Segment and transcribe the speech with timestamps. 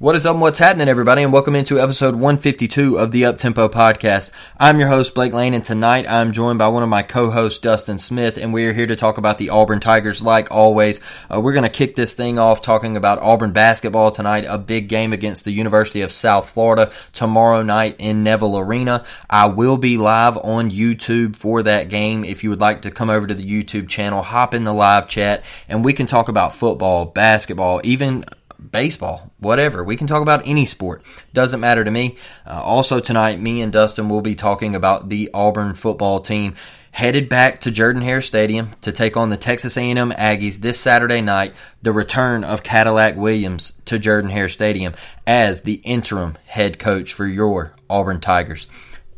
[0.00, 3.68] What is up and what's happening, everybody, and welcome into episode 152 of the Uptempo
[3.68, 4.30] Podcast.
[4.56, 7.98] I'm your host, Blake Lane, and tonight I'm joined by one of my co-hosts, Dustin
[7.98, 11.00] Smith, and we are here to talk about the Auburn Tigers like always.
[11.28, 14.88] Uh, we're going to kick this thing off talking about Auburn basketball tonight, a big
[14.88, 19.04] game against the University of South Florida tomorrow night in Neville Arena.
[19.28, 22.22] I will be live on YouTube for that game.
[22.22, 25.08] If you would like to come over to the YouTube channel, hop in the live
[25.08, 28.24] chat, and we can talk about football, basketball, even
[28.58, 29.82] baseball, whatever.
[29.84, 31.02] We can talk about any sport.
[31.32, 32.16] Doesn't matter to me.
[32.46, 36.56] Uh, also tonight, me and Dustin will be talking about the Auburn football team
[36.90, 41.20] headed back to Jordan Hare Stadium to take on the Texas A&M Aggies this Saturday
[41.20, 41.54] night.
[41.82, 44.94] The return of Cadillac Williams to Jordan Hare Stadium
[45.26, 48.68] as the interim head coach for your Auburn Tigers.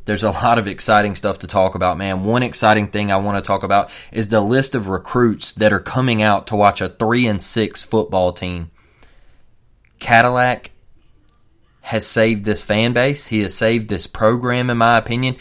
[0.05, 2.24] There's a lot of exciting stuff to talk about, man.
[2.24, 5.80] One exciting thing I want to talk about is the list of recruits that are
[5.80, 8.70] coming out to watch a 3 and 6 football team.
[10.00, 10.72] Cadillac
[11.82, 13.26] has saved this fan base.
[13.26, 15.36] He has saved this program, in my opinion.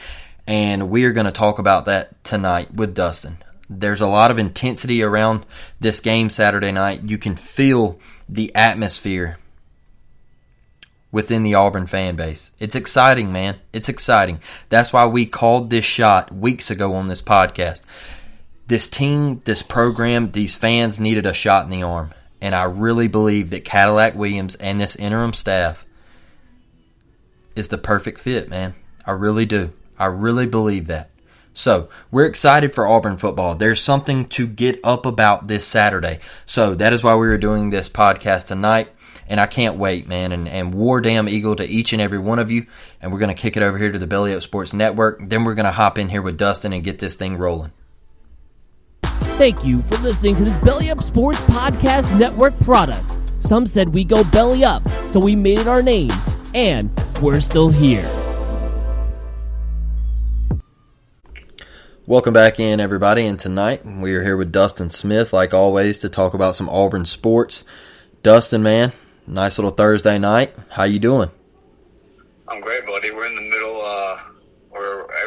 [0.45, 3.37] And we are going to talk about that tonight with Dustin.
[3.69, 5.45] There's a lot of intensity around
[5.79, 7.03] this game Saturday night.
[7.03, 9.37] You can feel the atmosphere
[11.11, 12.51] within the Auburn fan base.
[12.59, 13.59] It's exciting, man.
[13.73, 14.39] It's exciting.
[14.69, 17.85] That's why we called this shot weeks ago on this podcast.
[18.67, 22.11] This team, this program, these fans needed a shot in the arm.
[22.41, 25.85] And I really believe that Cadillac Williams and this interim staff
[27.55, 28.75] is the perfect fit, man.
[29.05, 29.73] I really do.
[29.97, 31.09] I really believe that.
[31.53, 33.55] So, we're excited for Auburn football.
[33.55, 36.19] There's something to get up about this Saturday.
[36.45, 38.89] So, that is why we are doing this podcast tonight.
[39.27, 40.31] And I can't wait, man.
[40.31, 42.67] And, and War Damn Eagle to each and every one of you.
[43.01, 45.19] And we're going to kick it over here to the Belly Up Sports Network.
[45.27, 47.71] Then we're going to hop in here with Dustin and get this thing rolling.
[49.39, 53.05] Thank you for listening to this Belly Up Sports Podcast Network product.
[53.39, 56.11] Some said we go belly up, so we made it our name.
[56.53, 56.91] And
[57.21, 58.05] we're still here.
[62.05, 63.25] Welcome back in, everybody.
[63.25, 67.05] And tonight we are here with Dustin Smith, like always, to talk about some Auburn
[67.05, 67.63] sports.
[68.23, 68.91] Dustin, man,
[69.25, 70.53] nice little Thursday night.
[70.71, 71.31] How you doing?
[72.45, 73.11] I'm great, buddy.
[73.11, 74.28] We're in the middle uh, where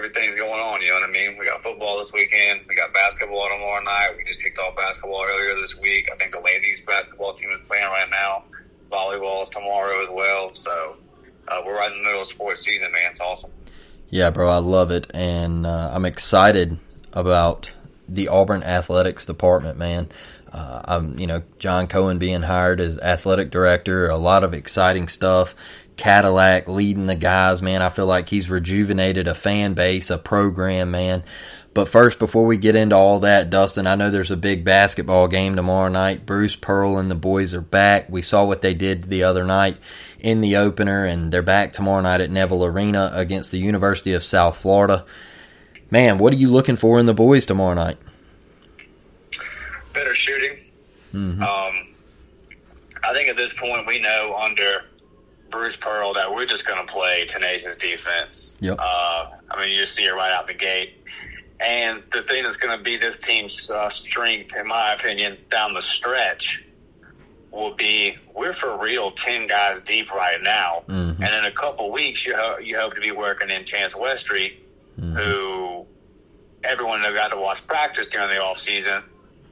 [0.03, 0.83] everything's going on.
[0.83, 1.39] You know what I mean?
[1.39, 2.63] We got football this weekend.
[2.69, 4.11] We got basketball tomorrow night.
[4.17, 6.09] We just kicked off basketball earlier this week.
[6.13, 8.43] I think the ladies' basketball team is playing right now.
[8.91, 10.55] Volleyball is tomorrow as well.
[10.55, 10.97] So
[11.47, 13.13] uh, we're right in the middle of sports season, man.
[13.13, 13.53] It's awesome.
[14.11, 16.79] Yeah, bro, I love it, and uh, I'm excited
[17.13, 17.73] about
[18.09, 20.09] the Auburn athletics department, man.
[20.53, 25.09] Uh, I'm, you know, John Cohen being hired as athletic director, a lot of exciting
[25.09, 25.55] stuff.
[25.97, 27.82] Cadillac leading the guys, man.
[27.82, 31.22] I feel like he's rejuvenated a fan base, a program, man.
[31.75, 35.26] But first, before we get into all that, Dustin, I know there's a big basketball
[35.26, 36.26] game tomorrow night.
[36.26, 38.10] Bruce Pearl and the boys are back.
[38.10, 39.78] We saw what they did the other night
[40.20, 44.22] in the opener, and they're back tomorrow night at Neville Arena against the University of
[44.22, 45.06] South Florida.
[45.91, 47.97] Man, what are you looking for in the boys tomorrow night?
[49.94, 50.59] Better shooting.
[51.14, 51.42] Mm-hmm.
[51.42, 51.94] Um,
[53.04, 54.84] I think at this point we know under
[55.53, 58.53] Bruce Pearl that we're just going to play tenacious defense.
[58.59, 58.78] Yep.
[58.81, 60.95] Uh, I mean, you just see it right out the gate.
[61.60, 65.75] And the thing that's going to be this team's uh, strength, in my opinion, down
[65.75, 66.65] the stretch
[67.53, 70.83] will be we're for real 10 guys deep right now.
[70.89, 71.22] Mm-hmm.
[71.22, 74.55] And in a couple weeks, you, ho- you hope to be working in Chance Westry,
[75.01, 75.16] Mm-hmm.
[75.16, 75.87] who
[76.63, 79.03] everyone that got to watch practice during the off season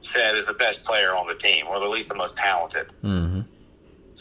[0.03, 2.87] said is the best player on the team, or at least the most talented.
[3.03, 3.41] Mm-hmm.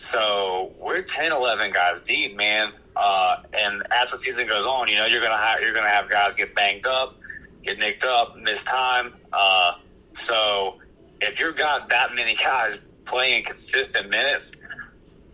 [0.00, 2.72] So we're 10, 11 guys deep, man.
[2.96, 6.10] Uh, and as the season goes on, you know, you're gonna have you're gonna have
[6.10, 7.16] guys get banged up,
[7.62, 9.14] get nicked up, miss time.
[9.30, 9.74] Uh,
[10.14, 10.78] so
[11.20, 14.52] if you've got that many guys playing consistent minutes,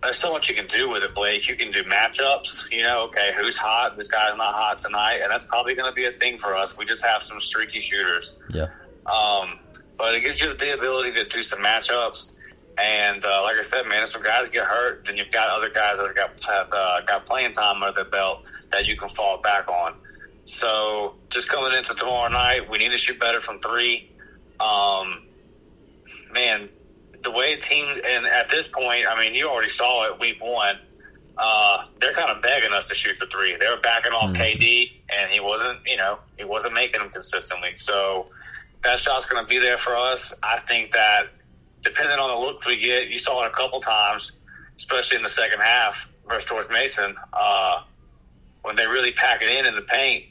[0.02, 1.48] there's so much you can do with it, Blake.
[1.48, 2.70] You can do matchups.
[2.70, 3.96] You know, okay, who's hot?
[3.96, 6.76] This guy's not hot tonight, and that's probably going to be a thing for us.
[6.76, 8.34] We just have some streaky shooters.
[8.50, 8.66] Yeah.
[9.06, 9.60] Um,
[9.96, 12.32] but it gives you the ability to do some matchups.
[12.78, 15.70] And uh, like I said, man, if some guys get hurt, then you've got other
[15.70, 19.08] guys that have got have, uh, got playing time under their belt that you can
[19.08, 19.94] fall back on.
[20.44, 24.10] So just coming into tomorrow night, we need to shoot better from three.
[24.60, 25.22] Um,
[26.32, 26.68] man,
[27.22, 30.42] the way a team and at this point, I mean, you already saw it week
[30.42, 30.78] one.
[31.38, 33.56] Uh, they're kind of begging us to shoot the three.
[33.56, 34.36] They were backing off Mhm.
[34.36, 37.76] KD, and he wasn't, you know, he wasn't making them consistently.
[37.76, 38.30] So
[38.84, 40.32] that shot's going to be there for us.
[40.42, 41.28] I think that
[41.86, 44.32] depending on the look we get, you saw it a couple times,
[44.76, 47.82] especially in the second half versus George Mason, uh,
[48.62, 50.24] when they really pack it in in the paint.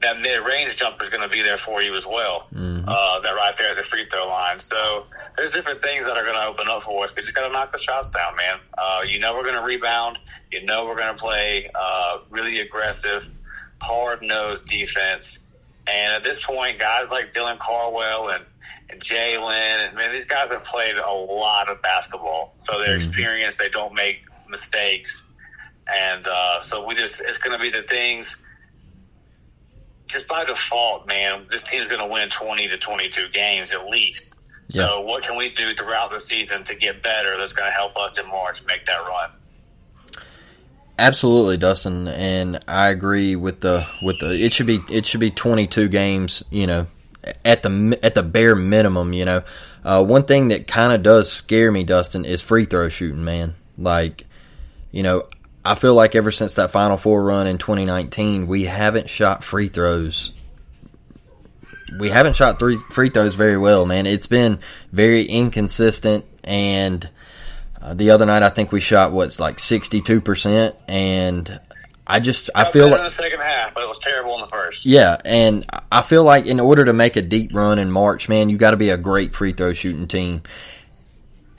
[0.00, 2.48] That mid-range jumper is going to be there for you as well.
[2.88, 4.58] Uh, that right there at the free throw line.
[4.58, 5.06] So
[5.36, 7.14] there's different things that are going to open up for us.
[7.14, 8.58] We just got to knock the shots down, man.
[8.76, 10.18] Uh, you know we're going to rebound.
[10.50, 13.30] You know we're going to play uh, really aggressive,
[13.80, 15.38] hard-nosed defense.
[15.86, 18.44] And at this point, guys like Dylan Cardwell and,
[18.92, 22.54] and Jalen, and man, these guys have played a lot of basketball.
[22.58, 23.58] So they're experienced.
[23.58, 25.24] They don't make mistakes.
[25.88, 28.36] And uh, so we just, it's going to be the things
[30.12, 34.28] just by default, man, this team's going to win 20 to 22 games at least.
[34.68, 37.94] So what can we do throughout the season to get better that's going to help
[37.96, 39.30] us in March make that run?
[40.98, 44.30] Absolutely, Dustin, and I agree with the with the.
[44.32, 46.42] It should be it should be twenty two games.
[46.50, 46.86] You know,
[47.44, 49.12] at the at the bare minimum.
[49.12, 49.42] You know,
[49.84, 53.24] uh, one thing that kind of does scare me, Dustin, is free throw shooting.
[53.24, 54.26] Man, like,
[54.90, 55.28] you know,
[55.64, 59.42] I feel like ever since that Final Four run in twenty nineteen, we haven't shot
[59.42, 60.32] free throws.
[61.98, 64.06] We haven't shot three free throws very well, man.
[64.06, 64.60] It's been
[64.92, 67.08] very inconsistent and.
[67.84, 71.60] Uh, the other night, I think we shot what's like sixty-two percent, and
[72.06, 74.48] I just I feel like in the second half, but it was terrible in the
[74.48, 74.84] first.
[74.84, 78.48] yeah, and I feel like in order to make a deep run in March, man,
[78.48, 80.42] you got to be a great free throw shooting team.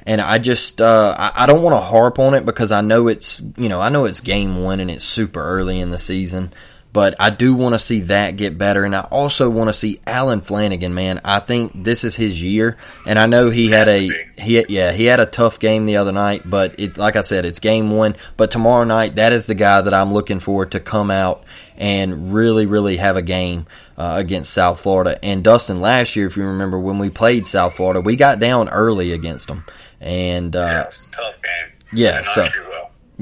[0.06, 3.08] And I just uh, I, I don't want to harp on it because I know
[3.08, 6.52] it's you know I know it's game one and it's super early in the season,
[6.94, 10.00] but I do want to see that get better, and I also want to see
[10.06, 11.20] Allen Flanigan, man.
[11.26, 15.06] I think this is his year, and I know he had a he yeah he
[15.06, 18.16] had a tough game the other night, but it like I said, it's game one.
[18.38, 21.44] But tomorrow night, that is the guy that I'm looking for to come out
[21.78, 23.66] and really really have a game
[23.98, 25.18] uh, against South Florida.
[25.26, 28.70] And Dustin, last year, if you remember when we played South Florida, we got down
[28.70, 29.66] early against them,
[30.00, 31.74] and uh, Tough game.
[31.92, 32.48] yeah, so.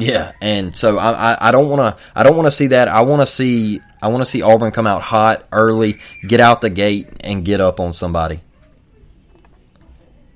[0.02, 2.88] Yeah, and so I, I, I don't want to I don't want to see that.
[2.88, 6.62] I want to see I want to see Auburn come out hot early, get out
[6.62, 8.42] the gate, and get up on somebody.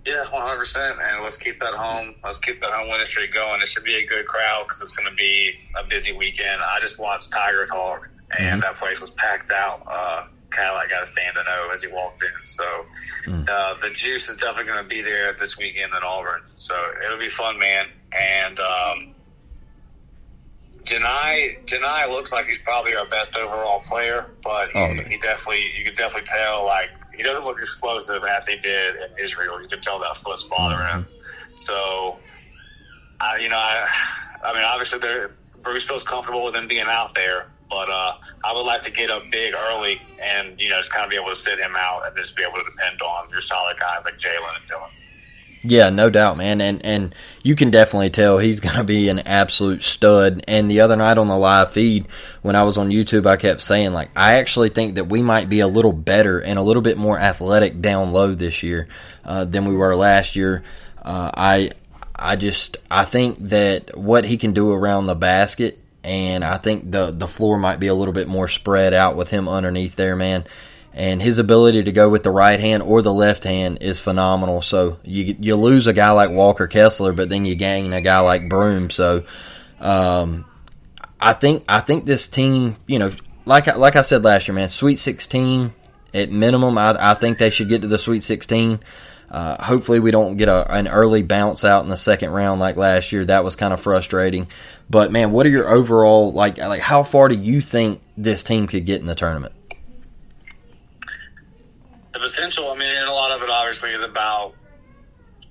[0.05, 0.99] Yeah, one hundred percent.
[1.01, 2.15] And let's keep that home.
[2.23, 3.61] Let's keep that home winning streak going.
[3.61, 6.61] It should be a good crowd because it's going to be a busy weekend.
[6.61, 9.81] I just watched Tiger talk, and that place was packed out.
[9.87, 12.29] Uh, Cadillac got a stand to know as he walked in.
[12.47, 12.85] So
[13.49, 16.43] uh, the juice is definitely going to be there this weekend in Auburn.
[16.57, 17.87] So it'll be fun, man.
[18.11, 19.14] And um,
[20.85, 25.71] Janai, Janai looks like he's probably our best overall player, but he, Oh, he definitely,
[25.77, 29.61] you can definitely tell, like, he doesn't look explosive as he did in Israel.
[29.61, 31.07] You can tell that foot's bothering him.
[31.55, 32.17] So,
[33.19, 33.87] I, you know, I,
[34.43, 34.99] I mean, obviously,
[35.61, 39.09] Bruce feels comfortable with him being out there, but uh, I would like to get
[39.09, 42.05] up big early and, you know, just kind of be able to sit him out
[42.05, 44.89] and just be able to depend on your solid guys like Jalen and Dylan.
[45.67, 49.19] Yeah, no doubt, man, and and you can definitely tell he's going to be an
[49.19, 50.43] absolute stud.
[50.47, 52.07] And the other night on the live feed,
[52.43, 55.49] when I was on YouTube, I kept saying like I actually think that we might
[55.49, 58.87] be a little better and a little bit more athletic down low this year
[59.23, 60.63] uh, than we were last year.
[61.01, 61.71] Uh, I
[62.15, 66.91] I just I think that what he can do around the basket, and I think
[66.91, 70.15] the the floor might be a little bit more spread out with him underneath there,
[70.15, 70.45] man
[70.97, 74.61] and his ability to go with the right hand or the left hand is phenomenal.
[74.61, 78.19] So you you lose a guy like Walker Kessler, but then you gain a guy
[78.21, 78.89] like Broome.
[78.89, 79.25] So
[79.79, 80.45] um,
[81.19, 83.11] I think I think this team, you know,
[83.45, 85.73] like I- like I said last year, man, Sweet Sixteen
[86.13, 86.77] at minimum.
[86.77, 88.79] I, I think they should get to the Sweet Sixteen.
[89.29, 92.77] Uh, hopefully, we don't get a, an early bounce out in the second round like
[92.77, 93.25] last year.
[93.25, 94.47] That was kind of frustrating.
[94.89, 96.57] But man, what are your overall like?
[96.57, 99.53] Like, how far do you think this team could get in the tournament?
[102.15, 104.53] The potential, I mean, and a lot of it obviously is about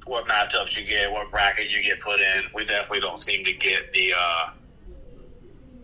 [0.06, 2.44] what matchups you get, what bracket you get put in.
[2.54, 4.50] We definitely don't seem to get the uh,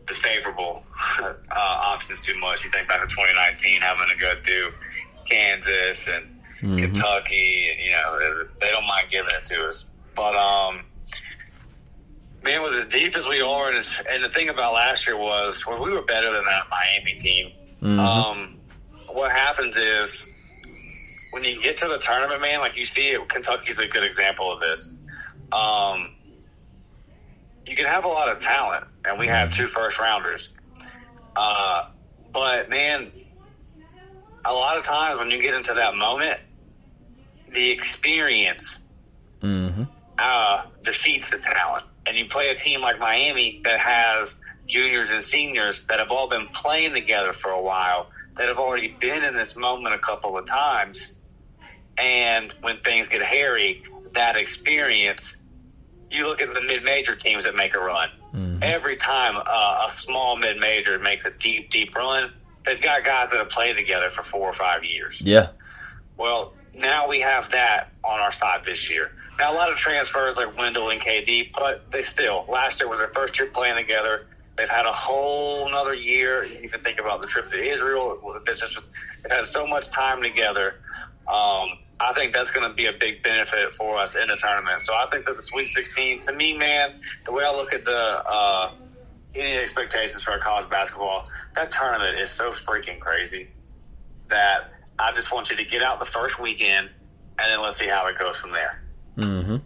[0.08, 0.82] the favorable
[1.20, 2.64] uh, options too much.
[2.64, 4.72] You think back to 2019, having to go through
[5.28, 6.40] Kansas and
[6.78, 9.84] Kentucky, and, you know, they don't mind giving it to us.
[10.16, 10.80] But um,
[12.42, 15.66] man, with as deep as we are, and, and the thing about last year was,
[15.66, 17.52] well, we were better than that Miami team.
[17.82, 17.98] Mhm.
[17.98, 18.56] Um,
[19.08, 20.26] what happens is
[21.30, 24.52] when you get to the tournament, man, like you see it, Kentucky's a good example
[24.52, 24.92] of this.
[25.52, 26.14] Um,
[27.66, 30.50] you can have a lot of talent, and we have two first rounders.
[31.36, 31.88] Uh,
[32.32, 33.12] but man,
[34.44, 36.40] a lot of times when you get into that moment,
[37.52, 38.80] the experience
[39.42, 39.84] Mm-hmm.
[40.18, 41.84] uh, defeats the talent.
[42.06, 46.28] And you play a team like Miami that has juniors and seniors that have all
[46.28, 50.36] been playing together for a while, that have already been in this moment a couple
[50.36, 51.14] of times.
[51.98, 53.82] And when things get hairy,
[54.14, 55.36] that experience,
[56.10, 58.10] you look at the mid major teams that make a run.
[58.62, 62.32] Every time uh, a small mid major makes a deep, deep run,
[62.64, 65.20] they've got guys that have played together for four or five years.
[65.20, 65.50] Yeah.
[66.16, 69.12] Well, now we have that on our side this year.
[69.38, 72.98] Now, a lot of transfers like Wendell and KD, but they still, last year was
[72.98, 74.26] their first year playing together.
[74.56, 76.44] They've had a whole another year.
[76.44, 78.20] You can think about the trip to Israel.
[78.46, 78.78] It's just,
[79.22, 80.74] they've had so much time together.
[81.30, 84.80] Um, I think that's going to be a big benefit for us in the tournament.
[84.80, 86.94] So I think that the Sweet 16, to me, man,
[87.24, 88.72] the way I look at the uh,
[89.34, 93.48] any expectations for college basketball, that tournament is so freaking crazy
[94.28, 96.88] that I just want you to get out the first weekend
[97.38, 98.82] and then let's see how it goes from there.
[99.16, 99.56] Mm-hmm.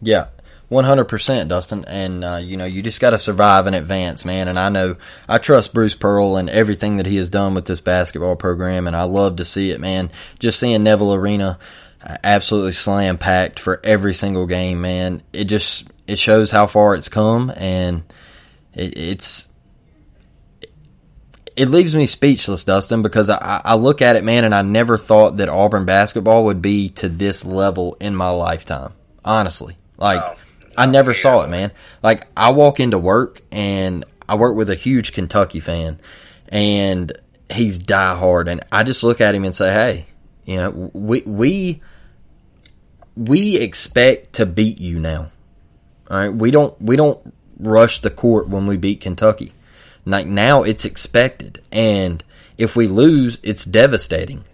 [0.00, 0.28] Yeah,
[0.72, 1.84] one hundred percent, Dustin.
[1.84, 4.48] And uh, you know, you just got to survive and advance, man.
[4.48, 4.96] And I know
[5.28, 8.96] I trust Bruce Pearl and everything that he has done with this basketball program, and
[8.96, 10.10] I love to see it, man.
[10.38, 11.58] Just seeing Neville Arena
[12.02, 15.22] uh, absolutely slam packed for every single game, man.
[15.32, 18.02] It just it shows how far it's come, and
[18.72, 19.48] it, it's
[21.54, 24.96] it leaves me speechless, Dustin, because I, I look at it, man, and I never
[24.96, 28.94] thought that Auburn basketball would be to this level in my lifetime.
[29.22, 30.38] Honestly, like
[30.76, 31.72] I never saw it, man.
[32.02, 36.00] Like I walk into work and I work with a huge Kentucky fan,
[36.48, 37.12] and
[37.50, 40.06] he's diehard, and I just look at him and say, "Hey,
[40.44, 41.82] you know, we we
[43.16, 45.30] we expect to beat you now.
[46.10, 49.52] All right, we don't we don't rush the court when we beat Kentucky."
[50.04, 51.62] Like now it's expected.
[51.70, 52.24] And
[52.58, 54.44] if we lose, it's devastating.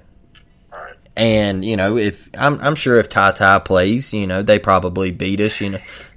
[1.19, 5.11] And, you know, if I'm I'm sure if Ty Ty plays, you know, they probably
[5.11, 5.81] beat us, you know.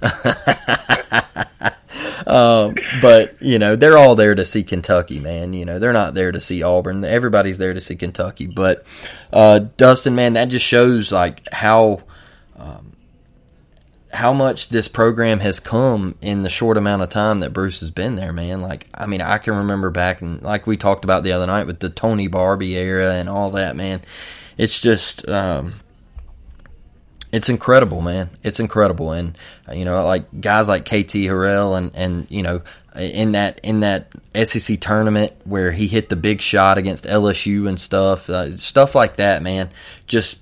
[2.24, 5.54] um, but, you know, they're all there to see Kentucky, man.
[5.54, 7.04] You know, they're not there to see Auburn.
[7.04, 8.46] Everybody's there to see Kentucky.
[8.46, 8.86] But
[9.32, 12.04] uh, Dustin, man, that just shows like how
[12.56, 12.92] um,
[14.12, 17.90] how much this program has come in the short amount of time that Bruce has
[17.90, 18.62] been there, man.
[18.62, 21.66] Like, I mean, I can remember back and like we talked about the other night
[21.66, 24.00] with the Tony Barbee era and all that, man.
[24.56, 25.74] It's just, um,
[27.32, 28.28] it's incredible, man.
[28.42, 32.60] It's incredible, and uh, you know, like guys like KT Harrell and and you know,
[32.94, 34.12] in that in that
[34.44, 39.16] SEC tournament where he hit the big shot against LSU and stuff, uh, stuff like
[39.16, 39.70] that, man.
[40.06, 40.38] Just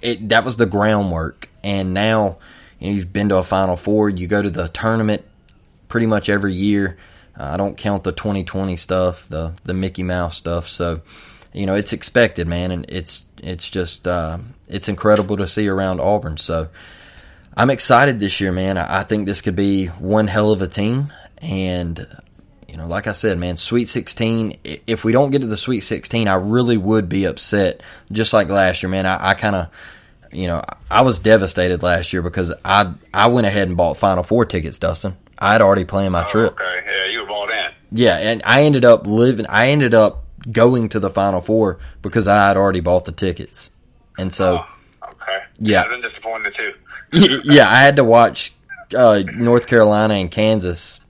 [0.00, 2.38] it that was the groundwork, and now
[2.78, 4.08] you know, you've been to a Final Four.
[4.08, 5.24] You go to the tournament
[5.88, 6.98] pretty much every year.
[7.38, 10.68] Uh, I don't count the 2020 stuff, the the Mickey Mouse stuff.
[10.68, 11.00] So,
[11.56, 16.00] you know, it's expected, man, and it's it's just uh, it's incredible to see around
[16.00, 16.36] Auburn.
[16.36, 16.68] So,
[17.56, 18.76] I'm excited this year, man.
[18.76, 22.06] I, I think this could be one hell of a team, and
[22.68, 24.58] you know, like I said, man, Sweet 16.
[24.86, 27.82] If we don't get to the Sweet 16, I really would be upset.
[28.12, 29.06] Just like last year, man.
[29.06, 29.68] I, I kind of
[30.32, 34.22] you know, I was devastated last year because I I went ahead and bought Final
[34.22, 35.16] Four tickets, Dustin.
[35.38, 36.52] I had already planned my trip.
[36.52, 37.70] Okay, yeah, you were bought in.
[37.92, 39.46] Yeah, and I ended up living.
[39.48, 43.70] I ended up going to the Final Four because I had already bought the tickets,
[44.18, 44.64] and so
[45.26, 45.38] Okay.
[45.58, 45.82] Yeah.
[45.82, 46.72] I've been disappointed too.
[47.44, 48.52] yeah, I had to watch
[48.96, 51.00] uh, North Carolina and Kansas.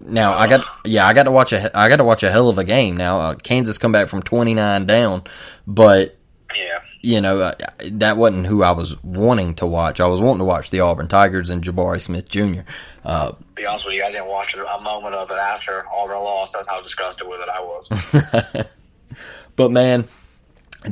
[0.00, 2.48] Now I got yeah I got to watch a I got to watch a hell
[2.48, 2.96] of a game.
[2.96, 5.24] Now uh, Kansas come back from twenty nine down,
[5.66, 6.16] but
[6.56, 6.80] Yeah.
[7.00, 10.00] You know, uh, that wasn't who I was wanting to watch.
[10.00, 12.62] I was wanting to watch the Auburn Tigers and Jabari Smith Jr.
[13.04, 16.54] Uh, Be honest with you, I didn't watch a moment of it after Auburn lost.
[16.54, 18.66] That's how disgusted with it I was.
[19.56, 20.08] but man,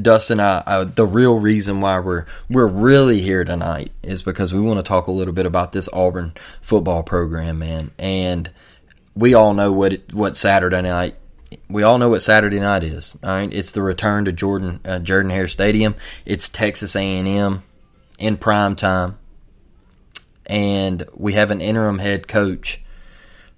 [0.01, 4.61] Dustin, I, I, the real reason why we're we're really here tonight is because we
[4.61, 7.91] want to talk a little bit about this Auburn football program, man.
[7.99, 8.51] And
[9.15, 11.17] we all know what it, what Saturday night.
[11.69, 13.17] We all know what Saturday night is.
[13.23, 15.95] All right, it's the return to Jordan uh, Jordan Hare Stadium.
[16.25, 17.63] It's Texas A and M
[18.19, 19.19] in prime time,
[20.47, 22.81] and we have an interim head coach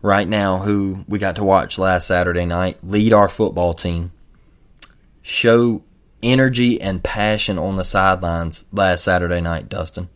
[0.02, 4.12] right now who we got to watch last Saturday night lead our football team,
[5.22, 5.82] show
[6.22, 10.08] energy and passion on the sidelines last Saturday night, Dustin.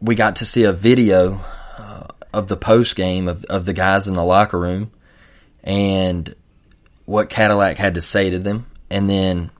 [0.00, 1.40] We got to see a video
[1.76, 4.92] uh, of the post game of of the guys in the locker room,
[5.68, 6.34] and
[7.04, 9.50] what Cadillac had to say to them, and then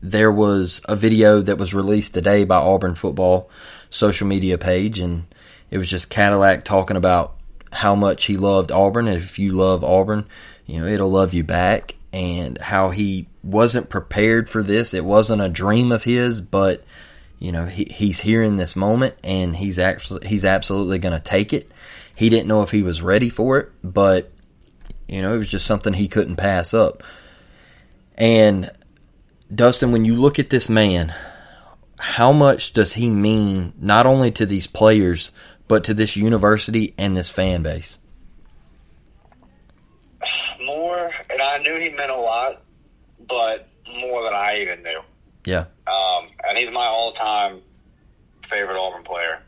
[0.00, 3.50] there was a video that was released today by Auburn football
[3.90, 5.26] social media page, and
[5.70, 7.34] it was just Cadillac talking about
[7.72, 10.24] how much he loved Auburn, and if you love Auburn,
[10.66, 14.94] you know it'll love you back, and how he wasn't prepared for this.
[14.94, 16.84] It wasn't a dream of his, but
[17.40, 21.20] you know he, he's here in this moment, and he's actually he's absolutely going to
[21.20, 21.72] take it.
[22.14, 24.30] He didn't know if he was ready for it, but
[25.08, 27.02] you know it was just something he couldn't pass up.
[28.16, 28.70] And
[29.54, 31.14] Dustin, when you look at this man,
[31.98, 35.32] how much does he mean not only to these players
[35.68, 37.98] but to this university and this fan base?
[40.64, 42.62] More, and I knew he meant a lot,
[43.28, 43.68] but
[44.00, 45.00] more than I even knew.
[45.44, 45.66] Yeah.
[45.86, 47.60] Um, and he's my all-time
[48.42, 49.42] favorite Auburn player.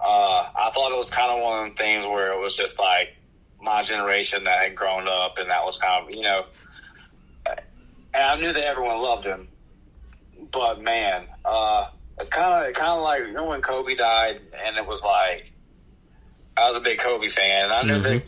[0.00, 2.78] Uh, I thought it was kind of one of them things where it was just
[2.78, 3.16] like
[3.62, 6.44] my generation that had grown up, and that was kind of you know.
[8.12, 9.48] And I knew that everyone loved him,
[10.50, 11.88] but man, uh,
[12.18, 15.52] it's kind of kind of like you know when Kobe died, and it was like
[16.56, 18.22] I was a big Kobe fan, and I knew Mhm.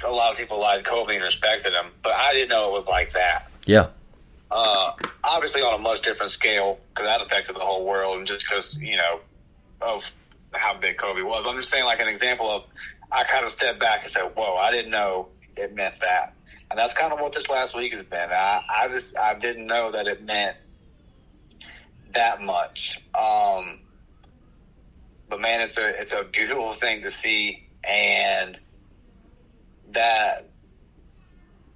[0.00, 2.72] that a lot of people liked Kobe and respected him, but I didn't know it
[2.72, 3.48] was like that.
[3.66, 3.88] Yeah.
[4.50, 4.92] Uh,
[5.24, 8.76] obviously on a much different scale because that affected the whole world, and just because
[8.78, 9.20] you know
[9.80, 10.08] of
[10.52, 11.42] how big Kobe was.
[11.42, 12.64] But I'm just saying, like an example of,
[13.14, 16.34] I kind of stepped back and said, "Whoa, I didn't know it meant that,"
[16.70, 18.30] and that's kind of what this last week has been.
[18.30, 20.56] I, I just I didn't know that it meant
[22.12, 23.00] that much.
[23.14, 23.78] Um,
[25.28, 28.58] but man, it's a it's a beautiful thing to see, and
[29.92, 30.48] that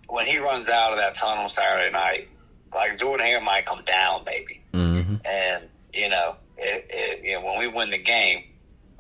[0.09, 2.29] when he runs out of that tunnel Saturday night,
[2.75, 4.63] like Jordan Hare might come down baby.
[4.75, 5.17] Mm-hmm.
[5.25, 8.45] and you know, it, it, you know, when we win the game,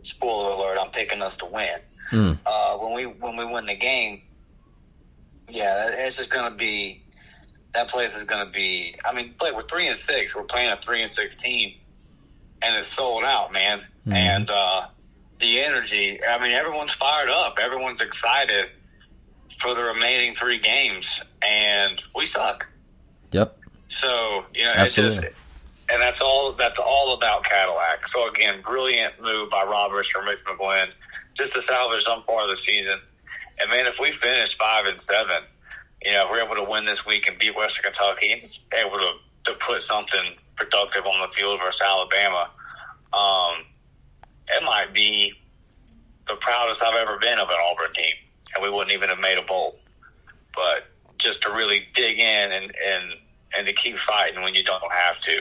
[0.02, 1.78] spoiler alert, I'm picking us to win.
[2.10, 2.38] Mm.
[2.46, 4.22] Uh, when we when we win the game,
[5.48, 7.02] yeah, it's just gonna be
[7.74, 8.96] that place is gonna be.
[9.04, 10.34] I mean, play we're three and six.
[10.34, 11.74] We're playing a three and six team,
[12.62, 13.82] and it's sold out, man.
[14.06, 14.14] Mhm.
[14.14, 14.86] And uh,
[15.38, 16.18] the energy.
[16.24, 17.58] I mean, everyone's fired up.
[17.60, 18.70] Everyone's excited
[19.60, 22.66] for the remaining three games, and we suck.
[23.32, 23.58] Yep.
[23.88, 25.36] So you know, it's just, Absolutely.
[25.92, 26.52] and that's all.
[26.52, 28.08] That's all about Cadillac.
[28.08, 30.88] So again, brilliant move by Roberts or Rich McGlynn,
[31.38, 32.98] just to salvage some part of the season.
[33.60, 35.42] And man, if we finish five and seven,
[36.04, 38.42] you know, if we're able to win this week and beat Western Kentucky and
[38.74, 39.12] able to
[39.44, 42.50] to put something productive on the field versus Alabama,
[43.12, 43.64] um,
[44.48, 45.32] it might be
[46.26, 48.14] the proudest I've ever been of an Auburn team,
[48.54, 49.78] and we wouldn't even have made a bowl.
[50.54, 53.12] But just to really dig in and and
[53.56, 55.40] and to keep fighting when you don't have to,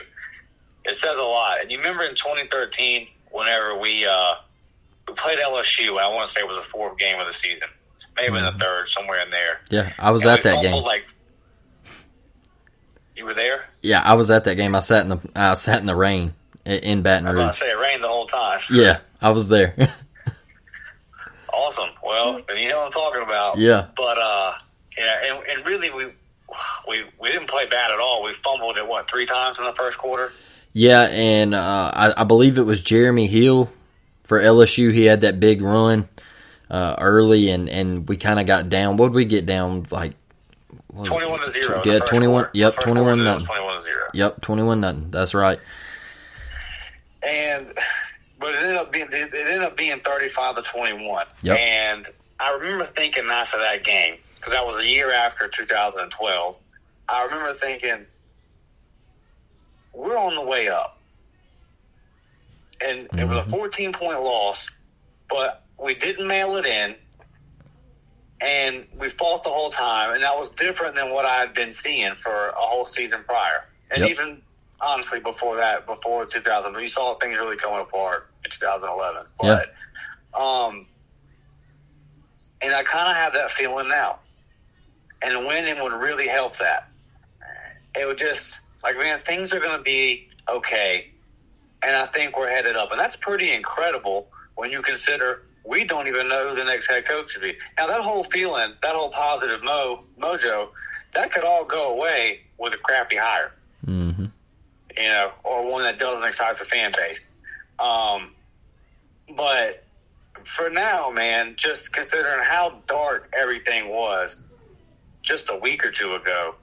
[0.86, 1.62] it says a lot.
[1.62, 4.36] And you remember in 2013, whenever we uh,
[5.08, 7.34] we played LSU, and I want to say it was the fourth game of the
[7.34, 7.67] season,
[8.15, 9.60] maybe in the third, somewhere in there.
[9.70, 10.84] Yeah, I was And at that game.
[10.84, 11.06] Like
[13.15, 13.65] you were there.
[13.82, 14.76] Yeah, I was at that game.
[14.76, 16.34] I sat in the I sat in the rain
[16.65, 17.52] in Baton I Rouge.
[17.54, 18.60] to say it rained the whole time.
[18.70, 19.93] Yeah, I was there.
[21.54, 21.89] Awesome.
[22.04, 23.58] Well, then you know what I'm talking about.
[23.58, 23.88] Yeah.
[23.96, 24.54] But uh,
[24.98, 26.06] yeah, and, and really we
[26.88, 28.24] we we didn't play bad at all.
[28.24, 30.32] We fumbled it what three times in the first quarter.
[30.74, 33.72] yeah, and uh, I, I believe it was Jeremy Hill
[34.27, 34.93] for LSU.
[34.93, 36.07] He had that big run
[36.69, 38.97] uh, early, and and we kind of got down.
[38.97, 40.13] What did we get down like?
[40.87, 41.11] what was it?
[41.11, 41.81] Twenty-one to zero.
[41.85, 42.43] Yeah, twenty one.
[42.43, 42.51] quarter.
[42.53, 43.45] Yep, twenty one quarter, it was nothing.
[43.47, 44.03] Twenty-one to zero.
[44.13, 45.11] Yep, twenty one nothing.
[45.11, 45.59] That's right.
[47.23, 47.73] and
[48.39, 51.25] but it ended up being it ended up being thirty five to twenty one.
[51.43, 51.57] Yep.
[51.57, 52.07] And
[52.39, 56.11] I remember thinking after that game because that was a year after two thousand and
[56.11, 56.57] twelve.
[57.07, 58.05] I remember thinking
[59.93, 60.96] we're on the way up,
[62.85, 64.69] and it was a fourteen point loss,
[65.29, 66.95] but we didn't mail it in.
[68.39, 71.71] And we fought the whole time, and that was different than what I had been
[71.71, 74.09] seeing for a whole season prior, and Yep.
[74.11, 74.41] even
[74.79, 79.25] honestly before that, before 2000, you saw things really coming apart in 2011.
[79.41, 79.63] Yeah.
[80.33, 80.85] But, um,
[82.61, 84.19] and I kind of have that feeling now,
[85.23, 86.89] and winning would really help that.
[87.95, 91.09] It would just like, man, things are going to be okay,
[91.83, 96.07] and I think we're headed up, and that's pretty incredible when you consider we don't
[96.07, 97.57] even know who the next head coach should be.
[97.77, 100.69] Now, that whole feeling, that whole positive mo mojo,
[101.13, 103.51] that could all go away with a crappy hire
[103.85, 104.25] Mm-hmm.
[104.97, 107.27] you know, or one that doesn't excite the fan base.
[107.79, 108.31] Um,
[109.35, 109.85] but
[110.43, 114.41] for now, man, just considering how dark everything was
[115.21, 116.55] just a week or two ago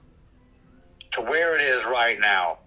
[1.13, 2.59] to where it is right now,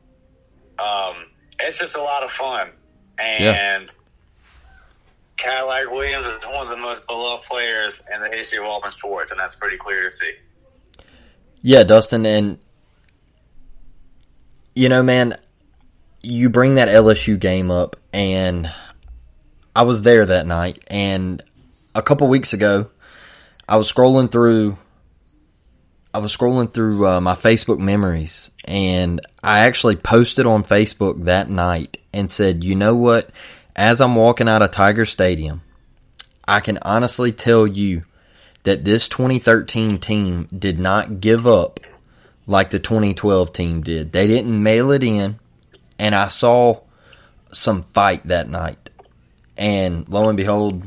[0.79, 1.27] um,
[1.61, 2.71] it's just a lot of fun.
[3.19, 3.91] And
[5.37, 9.31] Cadillac Williams is one of the most beloved players in the history of Auburn sports,
[9.31, 10.33] and that's pretty clear to see.
[11.63, 12.59] Yeah, Dustin, and
[14.75, 15.37] you know, man,
[16.23, 18.73] you bring that LSU game up, and
[19.75, 21.43] I was there that night, and
[21.95, 22.91] a couple weeks ago,
[23.69, 24.79] I was scrolling through.
[26.15, 31.49] I was scrolling through uh, my Facebook memories, and I actually posted on Facebook that
[31.49, 33.31] night and said, "You know what?
[33.75, 35.63] As I'm walking out of Tiger Stadium,
[36.47, 38.05] I can honestly tell you
[38.65, 41.81] that this 2013 team did not give up
[42.47, 44.13] like the 2012 team did.
[44.13, 45.39] They didn't mail it in,
[45.99, 46.81] and I saw
[47.53, 48.91] some fight that night.
[49.57, 50.83] And lo and behold,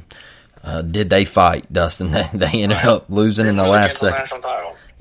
[0.63, 2.11] uh, did they fight, Dustin?
[2.11, 4.43] They, they ended up losing in the last second.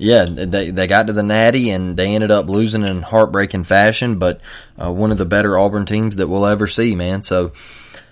[0.01, 4.17] Yeah, they they got to the Natty and they ended up losing in heartbreaking fashion.
[4.17, 4.41] But
[4.75, 7.21] uh, one of the better Auburn teams that we'll ever see, man.
[7.21, 7.53] So,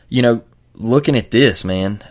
[0.07, 0.43] you know,
[0.75, 2.03] looking at this, man,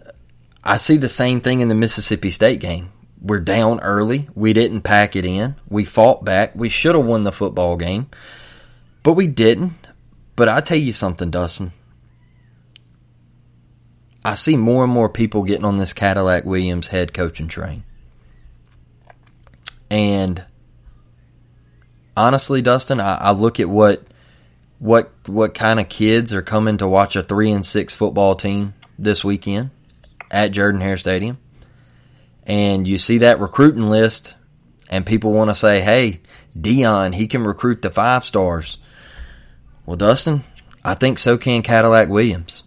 [0.64, 2.90] I see the same thing in the Mississippi State game.
[3.22, 4.28] We're down early.
[4.34, 5.54] We didn't pack it in.
[5.68, 6.56] We fought back.
[6.56, 8.08] We should have won the football game,
[9.04, 9.74] but we didn't.
[10.34, 11.72] But I tell you something, Dustin.
[14.24, 17.84] I see more and more people getting on this Cadillac Williams head coaching train.
[19.90, 20.44] And
[22.16, 24.02] honestly, Dustin, I, I look at what
[24.78, 28.74] what what kind of kids are coming to watch a three and six football team
[28.98, 29.70] this weekend
[30.30, 31.38] at Jordan Hare Stadium.
[32.44, 34.34] And you see that recruiting list,
[34.88, 36.20] and people want to say, hey,
[36.56, 38.78] Deion, he can recruit the five stars.
[39.84, 40.44] Well, Dustin,
[40.84, 42.64] I think so can Cadillac Williams.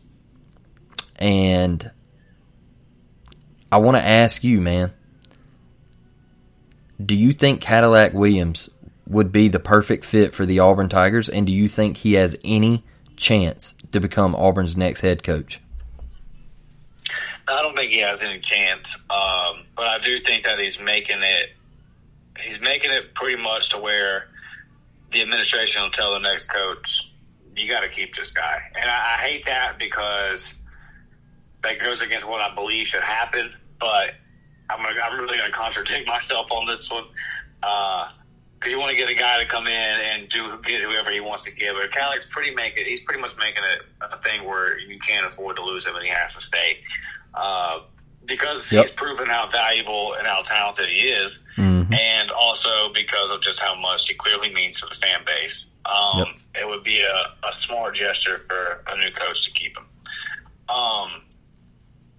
[1.16, 1.90] And
[3.72, 4.92] I want to ask you, man,
[7.06, 8.70] do you think Cadillac Williams
[9.08, 11.30] would be the perfect fit for the Auburn Tigers?
[11.30, 12.84] And do you think he has any
[13.18, 15.62] chance to become Auburn's next head coach?
[17.48, 21.20] I don't think he has any chance, um, but I do think that he's making
[21.20, 21.50] it.
[22.40, 24.30] He's making it pretty much to where
[25.12, 27.12] the administration will tell the next coach,
[27.56, 30.54] "You got to keep this guy." And I, I hate that because
[31.64, 33.54] that goes against what I believe should happen.
[33.80, 34.14] But
[34.72, 37.06] I'm gonna, I'm really going to contradict myself on this one
[37.60, 38.10] because
[38.66, 41.20] uh, you want to get a guy to come in and do get whoever he
[41.20, 41.76] wants to give.
[41.76, 42.88] But Cadillac's pretty make it.
[42.88, 46.04] He's pretty much making it a thing where you can't afford to lose him, and
[46.04, 46.80] he has to stay
[47.34, 47.82] uh,
[48.26, 48.86] because yep.
[48.86, 51.94] he's proven how valuable and how talented he is, mm-hmm.
[51.94, 55.68] and also because of just how much he clearly means to the fan base.
[55.86, 56.28] Um, yep.
[56.62, 59.86] It would be a, a smart gesture for a new coach to keep him.
[60.70, 61.24] Um,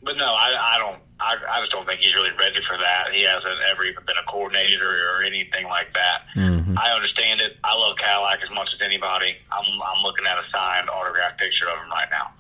[0.02, 1.02] but no, I, I don't.
[1.22, 3.12] I, I, just don't think he's really ready for that.
[3.12, 6.22] He hasn't ever even been a coordinator or anything like that.
[6.34, 6.76] Mm-hmm.
[6.76, 7.56] I understand it.
[7.62, 9.36] I love Cadillac as much as anybody.
[9.50, 12.30] I'm, I'm looking at a signed autograph picture of him right now.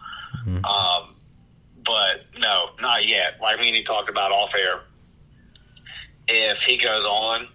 [0.46, 0.64] Mm-hmm.
[0.64, 1.14] Um,
[1.84, 3.38] but no, not yet.
[3.40, 4.80] Like me and he talked about off air.
[6.28, 7.48] If he goes on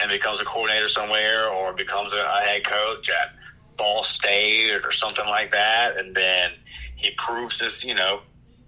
[0.00, 3.34] and becomes a coordinator somewhere or becomes a, a head coach at
[3.76, 6.52] Ball State or something like that, and then
[6.96, 8.20] he proves this, you know,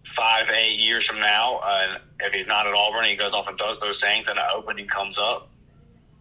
[0.05, 3.57] five, eight years from now, uh, if he's not at Auburn, he goes off and
[3.59, 5.49] does those things, and an opening comes up.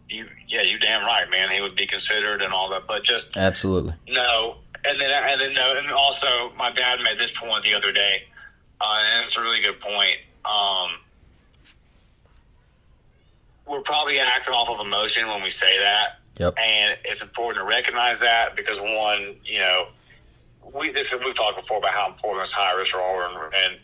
[0.08, 1.50] You, yeah, you damn right, man.
[1.50, 4.56] He would be considered and all that, but just absolutely no.
[4.86, 8.24] And then, and then, no, and also, my dad made this point the other day,
[8.80, 10.18] uh, and it's a really good point.
[10.44, 10.90] Um,
[13.66, 16.54] we're probably acting off of emotion when we say that, yep.
[16.58, 19.88] and it's important to recognize that because one, you know
[20.72, 23.80] we this is we've talked before about how important risk are, and, and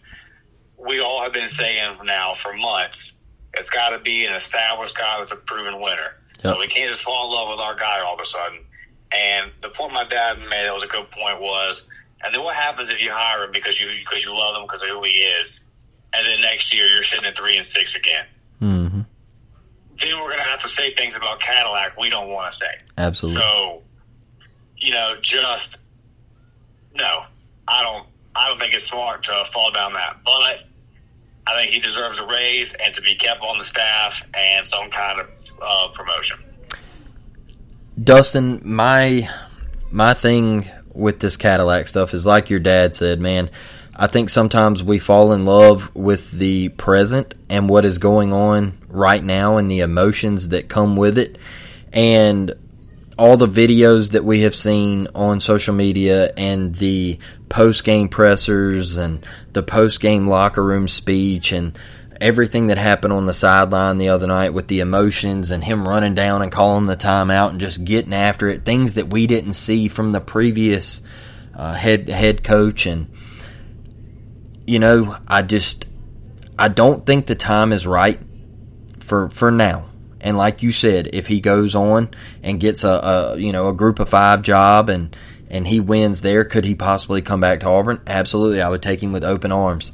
[0.79, 3.13] we all have been saying now for months
[3.55, 6.17] it's got to be an established guy that's a proven winner.
[6.45, 6.55] Yep.
[6.55, 8.61] So we can't just fall in love with our guy all of a sudden.
[9.13, 11.87] And the point my dad made that was a good point was,
[12.23, 14.83] and then what happens if you hire him because you because you love him because
[14.83, 15.61] of who he is,
[16.13, 18.27] and then next year you're sitting at three and six again.
[18.63, 19.01] Mm-hmm.
[19.99, 22.73] Then we're going to have to say things about Cadillac we don't want to say.
[22.97, 23.43] Absolutely.
[23.43, 23.83] So,
[24.77, 25.79] you know, just
[27.01, 27.25] no,
[27.67, 28.07] I don't.
[28.35, 30.19] I don't think it's smart to fall down that.
[30.25, 30.67] But
[31.47, 34.89] I think he deserves a raise and to be kept on the staff and some
[34.91, 35.29] kind of
[35.61, 36.39] uh, promotion.
[38.03, 39.29] Dustin, my
[39.91, 43.51] my thing with this Cadillac stuff is like your dad said, man.
[43.95, 48.79] I think sometimes we fall in love with the present and what is going on
[48.89, 51.37] right now and the emotions that come with it.
[51.93, 52.55] And
[53.21, 57.19] all the videos that we have seen on social media and the
[57.51, 61.79] post game pressers and the post game locker room speech and
[62.19, 66.15] everything that happened on the sideline the other night with the emotions and him running
[66.15, 69.87] down and calling the timeout and just getting after it, things that we didn't see
[69.87, 71.03] from the previous
[71.55, 73.07] uh, head head coach and
[74.67, 75.85] you know, I just
[76.59, 78.19] I don't think the time is right
[78.99, 79.90] for for now.
[80.21, 82.11] And like you said, if he goes on
[82.43, 85.17] and gets a, a you know a group of five job and
[85.49, 88.01] and he wins there, could he possibly come back to Auburn?
[88.07, 89.93] Absolutely, I would take him with open arms.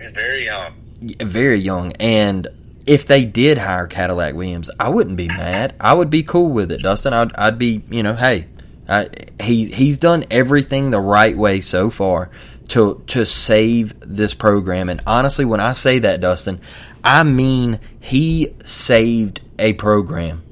[0.00, 0.74] He's very young.
[1.20, 2.48] Very young, and
[2.86, 5.74] if they did hire Cadillac Williams, I wouldn't be mad.
[5.80, 7.12] I would be cool with it, Dustin.
[7.12, 8.46] I'd, I'd be, you know, hey,
[8.88, 9.08] I,
[9.40, 12.30] he he's done everything the right way so far
[12.68, 14.88] to to save this program.
[14.88, 16.60] And honestly, when I say that, Dustin,
[17.04, 20.42] I mean he saved a program.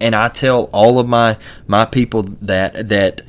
[0.00, 3.22] And I tell all of my my people that that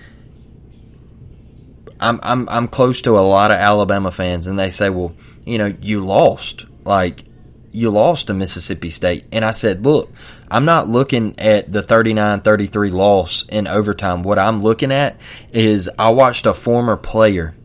[2.00, 5.14] I'm I'm I'm close to a lot of Alabama fans, and they say, "Well,
[5.46, 6.66] you know, you lost.
[6.84, 7.24] Like
[7.72, 10.12] you lost to Mississippi State." And I said, "Look,
[10.50, 14.24] I'm not looking at the 39-33 loss in overtime.
[14.24, 15.18] What I'm looking at
[15.52, 17.56] is I watched a former player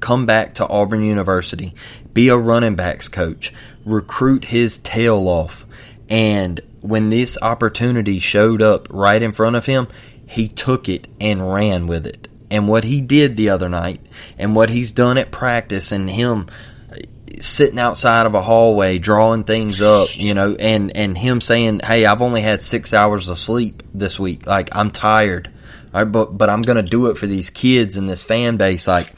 [0.00, 1.74] come back to Auburn University,
[2.18, 3.52] be a running backs coach,
[3.84, 5.64] recruit his tail off,
[6.08, 9.86] and when this opportunity showed up right in front of him,
[10.26, 12.26] he took it and ran with it.
[12.50, 14.00] And what he did the other night,
[14.36, 16.48] and what he's done at practice, and him
[16.90, 16.96] uh,
[17.38, 22.04] sitting outside of a hallway drawing things up, you know, and and him saying, "Hey,
[22.04, 24.44] I've only had six hours of sleep this week.
[24.44, 25.52] Like I'm tired,
[25.94, 28.88] all right, but but I'm gonna do it for these kids and this fan base.
[28.88, 29.14] Like,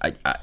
[0.00, 0.36] I, I,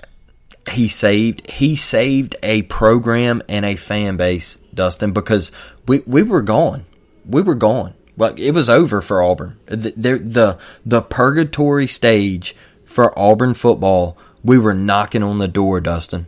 [0.70, 5.52] he saved he saved a program and a fan base, Dustin, because
[5.88, 6.86] we we were gone,
[7.26, 7.94] we were gone.
[8.16, 9.60] Like it was over for Auburn.
[9.66, 14.18] The the the, the purgatory stage for Auburn football.
[14.44, 16.28] We were knocking on the door, Dustin.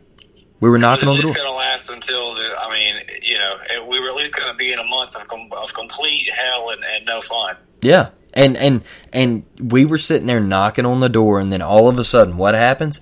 [0.59, 1.31] We were knocking on the door.
[1.31, 2.53] It's going to last until the.
[2.59, 5.27] I mean, you know, we were at least going to be in a month of,
[5.27, 7.55] com- of complete hell and, and no fun.
[7.81, 11.87] Yeah, and and and we were sitting there knocking on the door, and then all
[11.87, 12.99] of a sudden, what happens?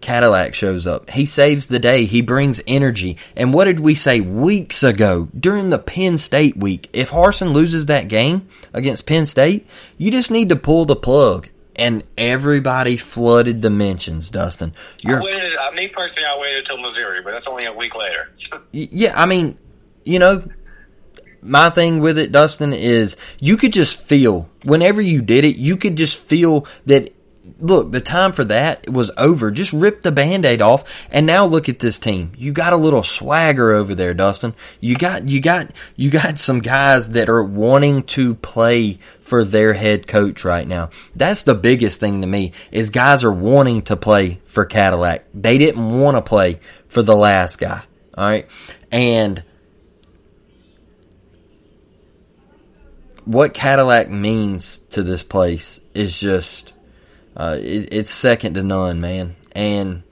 [0.00, 1.10] Cadillac shows up.
[1.10, 2.04] He saves the day.
[2.04, 3.16] He brings energy.
[3.36, 6.88] And what did we say weeks ago during the Penn State week?
[6.92, 9.66] If Harsin loses that game against Penn State,
[9.98, 14.30] you just need to pull the plug and everybody flooded the mentions.
[14.30, 15.52] Dustin, You're, I waited.
[15.74, 18.30] Me personally, I waited until Missouri, but that's only a week later.
[18.72, 19.58] yeah, I mean,
[20.04, 20.44] you know,
[21.42, 25.76] my thing with it, Dustin, is you could just feel whenever you did it, you
[25.76, 27.14] could just feel that
[27.58, 29.50] look, the time for that was over.
[29.50, 30.84] Just rip the band-aid off.
[31.10, 32.32] And now look at this team.
[32.36, 34.54] You got a little swagger over there, Dustin.
[34.80, 39.74] You got you got you got some guys that are wanting to play for their
[39.74, 40.90] head coach right now.
[41.14, 45.26] That's the biggest thing to me is guys are wanting to play for Cadillac.
[45.34, 47.82] They didn't want to play for the last guy.
[48.16, 48.46] All right.
[48.90, 49.42] And
[53.24, 56.72] what Cadillac means to this place is just
[57.40, 59.34] uh, it, it's second to none, man.
[59.52, 60.02] And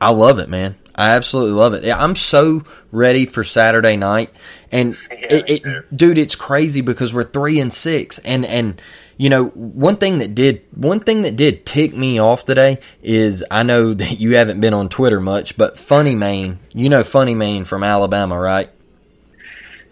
[0.00, 0.76] I love it, man.
[0.94, 1.90] I absolutely love it.
[1.90, 2.62] I'm so
[2.92, 4.30] ready for Saturday night,
[4.70, 8.80] and yeah, it, it, dude, it's crazy because we're three and six, and and
[9.16, 13.44] you know one thing that did one thing that did tick me off today is
[13.50, 17.34] I know that you haven't been on Twitter much, but Funny Man, you know Funny
[17.34, 18.70] Man from Alabama, right?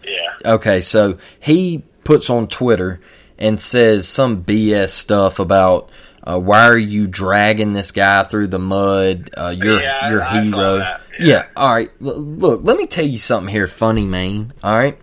[0.01, 0.53] Yeah.
[0.53, 3.01] Okay, so he puts on Twitter
[3.39, 5.89] and says some BS stuff about
[6.21, 9.31] uh, why are you dragging this guy through the mud?
[9.35, 10.77] Uh, you're yeah, your hero.
[10.77, 10.99] Yeah.
[11.19, 11.45] yeah.
[11.55, 11.89] All right.
[11.99, 14.53] Look, let me tell you something here, funny man.
[14.61, 14.99] All right.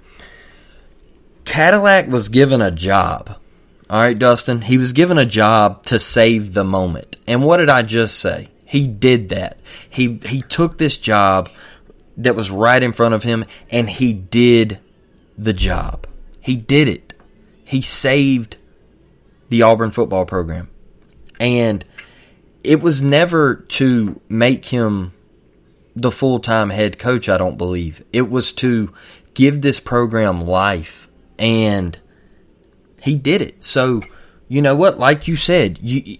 [1.44, 3.38] Cadillac was given a job.
[3.88, 4.62] All right, Dustin.
[4.62, 7.16] He was given a job to save the moment.
[7.26, 8.48] And what did I just say?
[8.64, 9.58] He did that.
[9.88, 11.48] He he took this job
[12.16, 14.80] that was right in front of him and he did
[15.38, 16.06] the job.
[16.40, 17.05] He did it
[17.66, 18.56] he saved
[19.48, 20.70] the Auburn football program.
[21.38, 21.84] And
[22.64, 25.12] it was never to make him
[25.94, 28.04] the full time head coach, I don't believe.
[28.12, 28.94] It was to
[29.34, 31.08] give this program life.
[31.38, 31.98] And
[33.02, 33.62] he did it.
[33.62, 34.02] So,
[34.48, 34.98] you know what?
[34.98, 36.18] Like you said, you.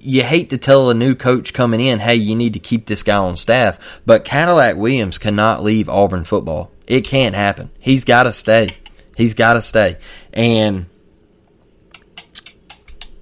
[0.00, 3.02] You hate to tell a new coach coming in, hey, you need to keep this
[3.02, 6.70] guy on staff, but Cadillac Williams cannot leave Auburn football.
[6.86, 7.72] It can't happen.
[7.80, 8.76] He's got to stay.
[9.18, 9.98] He's got to stay.
[10.32, 10.86] And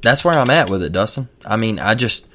[0.03, 1.31] that's where I'm at with it, Dustin.
[1.43, 2.29] I mean, I just,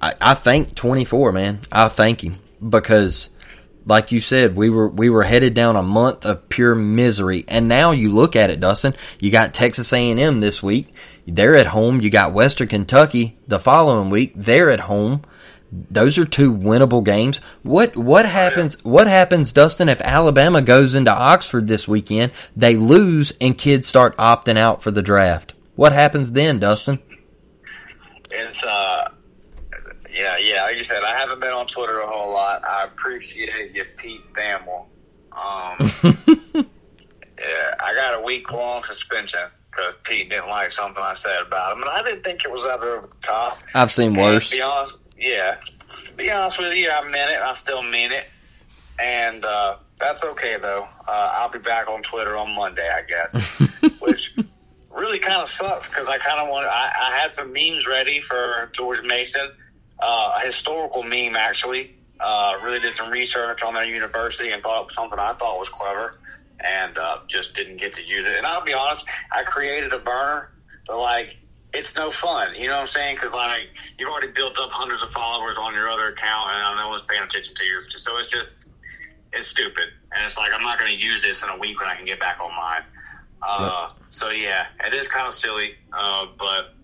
[0.00, 1.60] I, I thank 24, man.
[1.70, 3.36] I thank him because,
[3.84, 7.68] like you said, we were we were headed down a month of pure misery, and
[7.68, 8.94] now you look at it, Dustin.
[9.20, 10.94] You got Texas A&M this week.
[11.26, 12.00] They're at home.
[12.00, 14.32] You got Western Kentucky the following week.
[14.34, 15.22] They're at home.
[15.72, 17.38] Those are two winnable games.
[17.62, 18.82] What what happens?
[18.84, 19.88] What happens, Dustin?
[19.88, 24.90] If Alabama goes into Oxford this weekend, they lose, and kids start opting out for
[24.90, 25.54] the draft.
[25.74, 27.00] What happens then, Dustin?
[28.30, 29.10] it's uh,
[30.12, 30.62] yeah, yeah.
[30.64, 32.64] Like you said, I haven't been on Twitter a whole lot.
[32.64, 34.86] I appreciate you, Pete Thamel.
[35.32, 35.92] Um,
[37.38, 41.72] yeah, I got a week long suspension because Pete didn't like something I said about
[41.76, 43.58] him, and I didn't think it was ever over the top.
[43.74, 44.50] I've seen And worse.
[44.50, 45.56] to be honest, yeah.
[46.06, 47.40] To be honest with you, I meant it.
[47.40, 48.26] I still mean it,
[48.98, 50.86] and uh, that's okay though.
[51.06, 53.34] Uh, I'll be back on Twitter on Monday, I guess,
[54.00, 54.36] which
[54.90, 56.66] really kind of sucks because I kind of want.
[56.66, 59.50] I, I had some memes ready for George Mason,
[60.00, 61.92] uh, a historical meme actually.
[62.18, 65.58] Uh, really did some research on their university and thought it was something I thought
[65.58, 66.18] was clever,
[66.60, 68.36] and uh, just didn't get to use it.
[68.36, 70.50] And I'll be honest, I created a burner,
[70.86, 71.36] but like
[71.78, 72.54] it's no fun.
[72.54, 73.16] You know what I'm saying?
[73.16, 76.88] Because like you've already built up hundreds of followers on your other account, and no
[76.88, 77.94] one's paying attention to yours.
[78.02, 78.66] So it's just
[79.32, 81.88] it's stupid, and it's like I'm not going to use this in a week when
[81.88, 82.82] I can get back on mine.
[83.42, 86.74] Uh, So yeah, it is kind of silly, uh, but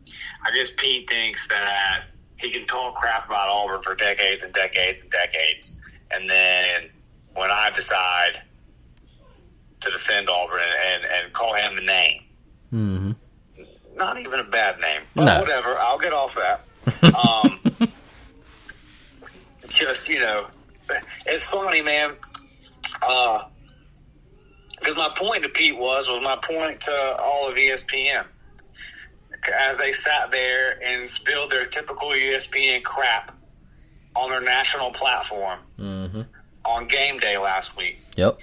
[0.44, 2.04] I guess Pete thinks that
[2.36, 5.72] he can talk crap about Auburn for decades and decades and decades,
[6.10, 6.90] and then
[7.34, 8.42] when I decide
[9.80, 12.22] to defend Auburn and, and, call him the name,
[12.70, 13.12] hmm
[13.96, 15.40] not even a bad name, but No.
[15.40, 15.78] whatever.
[15.78, 16.64] I'll get off that.
[17.14, 17.60] Um,
[19.68, 20.46] just you know,
[21.26, 22.16] it's funny, man.
[23.00, 28.24] Because my point to Pete was was my point to all of ESPN
[29.54, 33.36] as they sat there and spilled their typical ESPN crap
[34.16, 36.22] on their national platform hmm
[36.64, 38.38] on game day last week Yep.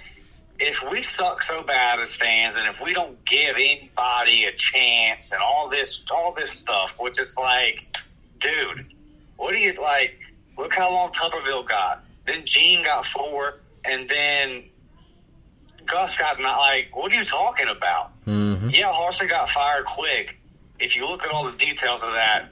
[0.62, 5.32] If we suck so bad as fans and if we don't give anybody a chance
[5.32, 7.96] and all this all this stuff, which is like,
[8.40, 8.86] dude,
[9.36, 10.18] what do you like?
[10.58, 12.04] Look how long Tuberville got.
[12.26, 14.64] Then Gene got four, and then
[15.86, 16.94] Gus got not like.
[16.94, 18.10] What are you talking about?
[18.24, 20.38] hmm Yeah, Harsin got fired quick.
[20.78, 22.50] If you look at all the details of that,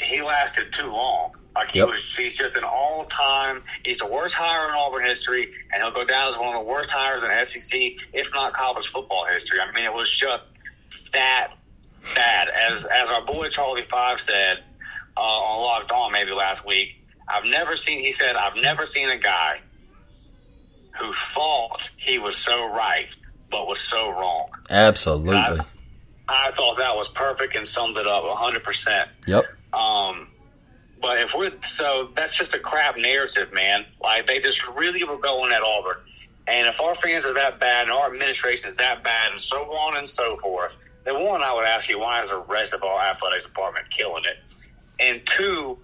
[0.00, 1.36] he lasted too long.
[1.54, 1.88] Like he Yep.
[1.88, 3.62] was, he's just an all-time.
[3.84, 6.60] He's the worst hire in Auburn history, and he'll go down as one of the
[6.68, 9.60] worst hires in SEC, if not college football history.
[9.60, 10.48] I mean, it was just
[11.12, 11.52] that
[12.14, 12.48] bad.
[12.48, 14.64] As as our boy Charlie Five said
[15.16, 16.96] uh, on Locked On maybe last week,
[17.28, 18.00] I've never seen.
[18.00, 19.60] He said, "I've never seen a guy
[20.98, 23.08] who thought he was so right,
[23.50, 25.60] but was so wrong." Absolutely.
[26.26, 29.08] I thought that was perfect and summed it up 100%.
[29.26, 29.44] Yep.
[29.74, 30.28] Um,
[31.04, 33.84] but if we're, so that's just a crap narrative, man.
[34.00, 35.98] Like, they just really were going at Auburn.
[36.46, 39.70] And if our fans are that bad and our administration is that bad and so
[39.74, 42.82] on and so forth, then one, I would ask you, why is the rest of
[42.82, 44.38] our athletics department killing it?
[44.98, 45.76] And two,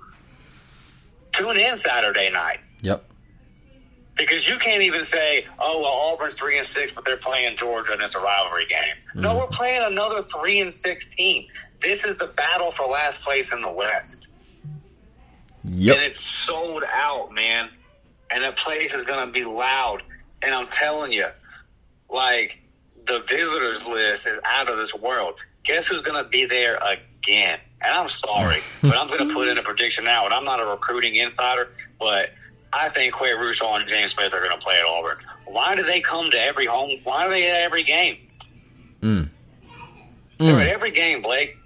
[1.32, 2.60] tune in Saturday night.
[2.80, 3.04] Yep.
[4.16, 7.92] Because you can't even say, "Oh, well, Auburn's three and six, but they're playing Georgia
[7.92, 9.38] and it's a rivalry game." No, mm.
[9.38, 11.46] we're playing another three and six team.
[11.80, 14.26] This is the battle for last place in the West,
[15.64, 15.96] Yep.
[15.96, 17.68] and it's sold out, man.
[18.30, 20.02] And the place is going to be loud.
[20.42, 21.26] And I'm telling you,
[22.08, 22.58] like
[23.06, 25.34] the visitors list is out of this world.
[25.64, 27.58] Guess who's going to be there again?
[27.82, 30.24] And I'm sorry, but I'm going to put in a prediction now.
[30.24, 32.30] And I'm not a recruiting insider, but
[32.72, 35.16] I think Qua Russaw and James Smith are going to play at Auburn.
[35.46, 36.92] Why do they come to every home?
[37.02, 38.16] Why are they at every game?
[39.02, 39.28] Mm.
[40.38, 40.62] They're Mm.
[40.62, 41.56] at every game, Blake.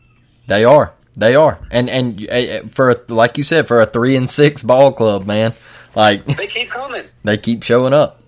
[0.49, 0.93] They are.
[1.17, 1.59] They are.
[1.71, 5.55] And and uh, for like you said, for a three and six ball club, man,
[5.95, 7.05] like They keep coming.
[7.23, 8.21] they keep showing up.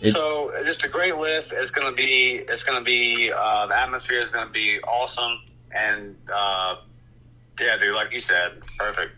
[0.00, 1.52] It- so just a great list.
[1.52, 2.42] It's going to be.
[2.48, 3.32] It's to be.
[3.34, 5.40] Uh, the atmosphere is going to be awesome.
[5.74, 6.76] And uh,
[7.60, 9.12] yeah, dude, like you said, perfect.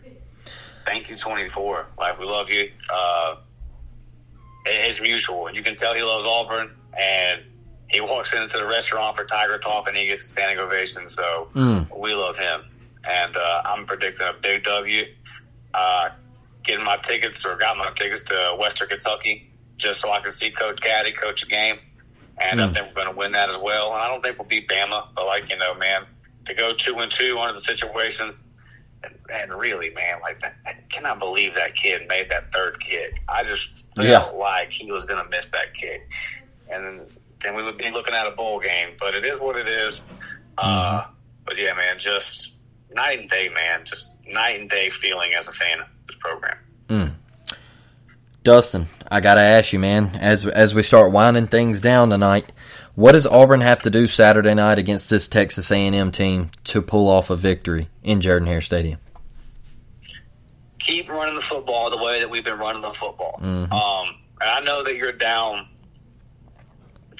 [0.85, 1.87] Thank you, twenty four.
[1.97, 2.71] Like we love you.
[2.91, 3.35] Uh,
[4.65, 5.47] it- it's mutual.
[5.47, 7.41] and You can tell he loves Auburn, and
[7.87, 11.07] he walks into the restaurant for Tiger Talk, and he gets a standing ovation.
[11.09, 11.87] So Mm.
[11.99, 12.61] we love him,
[13.07, 15.03] and uh, I'm predicting a big W.
[15.73, 16.09] Uh,
[16.63, 20.49] getting my tickets or got my tickets to Western Kentucky just so I can see
[20.51, 21.77] Coach Caddy coach a game,
[22.41, 22.73] and I Mm.
[22.73, 23.93] think we're going to win that as well.
[23.93, 26.05] And I don't think we'll beat Bama, but like you know, man,
[26.45, 28.39] to go two and two under the situations.
[29.03, 33.21] And, and really, man, like that, I cannot believe that kid made that third kick.
[33.29, 34.19] I just felt Yeah.
[34.39, 36.09] like he was going to miss that kick,
[36.71, 37.05] and
[37.41, 38.89] then, we would be looking at a bowl game.
[38.99, 40.01] But it is what it is.
[40.57, 41.05] Uh,
[41.45, 42.53] but yeah, man, just
[42.91, 43.81] night and day, man.
[43.85, 46.57] Just night and day feeling as a fan of this program.
[46.89, 47.13] Mm.
[48.43, 52.51] Dustin, I gotta ask you, man, as as we start winding things down tonight,
[52.93, 56.51] what does Auburn have to do Saturday night against this Texas A and M team
[56.65, 58.99] to pull off a victory in Jordan Hare Stadium?
[60.77, 63.39] Keep running the football the way that we've been running the football.
[63.41, 63.71] Mhm.
[63.71, 65.67] Um, and I know that you're down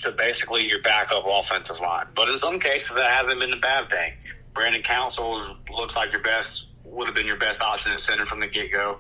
[0.06, 3.90] to basically your backup offensive line, but in some cases that hasn't been a bad
[3.90, 4.14] thing.
[4.54, 8.40] Brandon Council looks like your best would have been your best option at center from
[8.40, 9.00] the get go,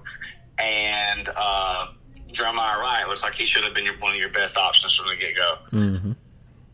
[0.60, 1.88] and uh,
[2.32, 5.08] Jeremiah Wright looks like he should have been your, one of your best options from
[5.08, 5.58] the get go.
[5.72, 6.12] Mm-hmm.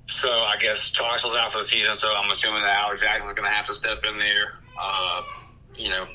[0.07, 3.49] So I guess Charles out for the season, so I'm assuming that Alex Jackson's going
[3.49, 4.59] to have to step in there.
[4.79, 5.21] Uh,
[5.77, 6.07] you know,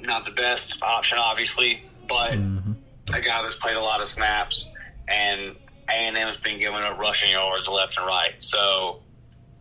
[0.00, 4.68] not the best option, obviously, but a guy that's played a lot of snaps,
[5.08, 5.56] and
[5.88, 8.34] A&M's been giving up rushing yards left and right.
[8.38, 9.00] So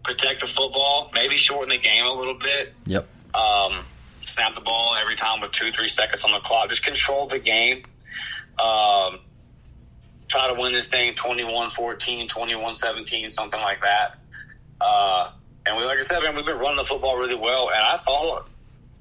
[0.04, 2.74] protect the football, maybe shorten the game a little bit.
[2.86, 3.08] Yep.
[3.34, 3.86] Um,
[4.22, 6.70] snap the ball every time with two, three seconds on the clock.
[6.70, 7.84] Just control the game.
[8.60, 9.20] Um,
[10.28, 14.18] try to win this thing 21-14, 21-17, something like that.
[14.80, 15.32] Uh,
[15.66, 17.70] and we, like I said, man, we've been running the football really well.
[17.70, 18.48] And I thought,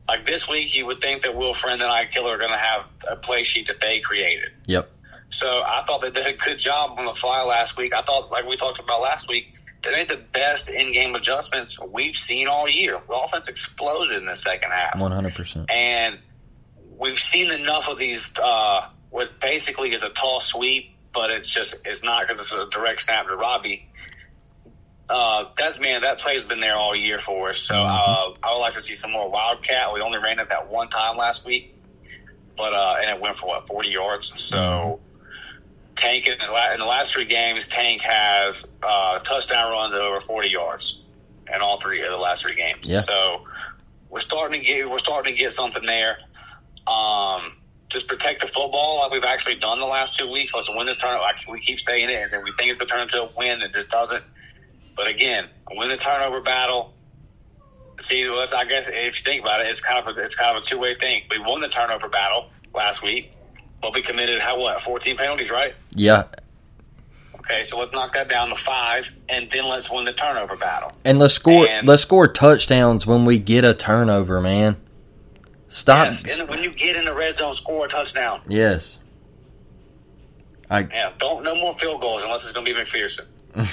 [0.08, 2.56] like this week, you would think that Will Friend and I Killer are going to
[2.56, 4.50] have a play sheet that they created.
[4.66, 4.90] Yep.
[5.30, 7.94] So I thought they did a good job on the fly last week.
[7.94, 12.16] I thought, like we talked about last week, they made the best in-game adjustments we've
[12.16, 13.00] seen all year.
[13.08, 14.98] The offense exploded in the second half.
[14.98, 15.70] One hundred percent.
[15.70, 16.18] And
[16.98, 21.76] we've seen enough of these, uh, what basically is a tall sweep, but it's just,
[21.84, 23.86] it's not because it's a direct snap to Robby.
[25.08, 27.58] Uh, that's man, that play's been there all year for us.
[27.58, 29.92] So uh, I would like to see some more Wildcat.
[29.92, 31.74] We only ran it that one time last week,
[32.56, 34.32] but uh, and it went for what forty yards.
[34.36, 35.00] So
[36.00, 40.00] Tank in, his la- in the last three games, Tank has uh, touchdown runs of
[40.00, 41.00] over forty yards
[41.52, 42.86] in all three of the last three games.
[42.86, 43.02] Yeah.
[43.02, 43.44] So
[44.08, 46.18] we're starting to get we're starting to get something there.
[46.86, 47.56] Um,
[47.90, 50.54] just protect the football like we've actually done the last two weeks.
[50.54, 51.22] Let's win this tournament.
[51.22, 53.28] Like we keep saying it, and then we think it's going to turn into a
[53.36, 54.24] win, and it just doesn't.
[54.96, 56.94] But again, win the turnover battle.
[58.00, 60.62] See, I guess if you think about it, it's kind of a, it's kind of
[60.62, 61.22] a two way thing.
[61.30, 63.32] We won the turnover battle last week,
[63.80, 65.74] but we committed how what fourteen penalties, right?
[65.94, 66.24] Yeah.
[67.38, 70.92] Okay, so let's knock that down to five, and then let's win the turnover battle.
[71.04, 71.66] And let's score.
[71.66, 74.76] And- let's score touchdowns when we get a turnover, man.
[75.68, 76.12] Stop.
[76.24, 78.40] Yes, and when you get in the red zone, score a touchdown.
[78.48, 78.98] Yes.
[80.68, 80.80] I.
[80.80, 83.26] Yeah, don't no more field goals unless it's going to be McPherson.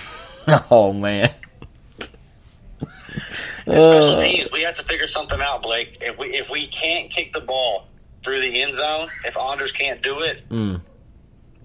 [0.71, 1.29] Oh man.
[2.79, 2.89] And
[3.65, 5.97] special Uh, teams, we have to figure something out, Blake.
[5.99, 7.87] If we if we can't kick the ball
[8.27, 10.81] through the end zone, if Anders can't do it, mm,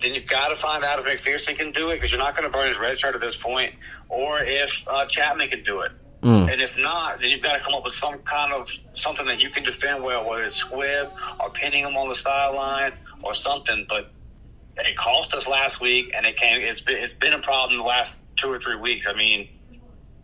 [0.01, 2.49] then you've got to find out if McPherson can do it because you're not going
[2.49, 3.75] to burn his red shirt at this point,
[4.09, 5.91] or if uh, Chapman can do it.
[6.23, 6.49] mm.
[6.53, 9.41] And if not, then you've got to come up with some kind of something that
[9.41, 11.09] you can defend well, whether it's squib
[11.41, 12.93] or pinning him on the sideline
[13.25, 13.85] or something.
[13.89, 14.13] But
[14.77, 16.61] it cost us last week, and it came.
[16.61, 19.09] It's been it's been a problem the last two or three weeks.
[19.09, 19.49] I mean,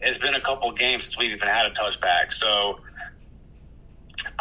[0.01, 2.33] it's been a couple of games since we've even had a touchback.
[2.33, 2.79] So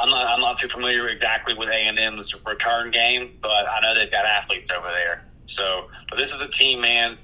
[0.07, 3.79] I'm not I'm not too familiar exactly with A and M's return game, but I
[3.81, 5.25] know they've got athletes over there.
[5.47, 7.17] So, but this is a team, man.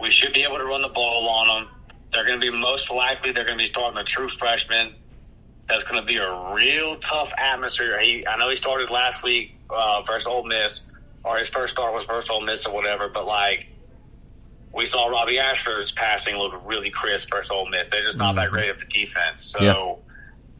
[0.00, 1.68] We should be able to run the ball on them.
[2.10, 4.94] They're going to be most likely they're going to be starting a true freshman.
[5.68, 7.98] That's going to be a real tough atmosphere.
[8.00, 10.82] He, I know he started last week uh, versus Ole Miss,
[11.22, 13.08] or his first start was versus Ole Miss or whatever.
[13.08, 13.68] But like
[14.72, 17.88] we saw, Robby Ashford's passing look really crisp versus Ole Miss.
[17.90, 19.44] They're just not that great at the defense.
[19.44, 20.09] So Yeah.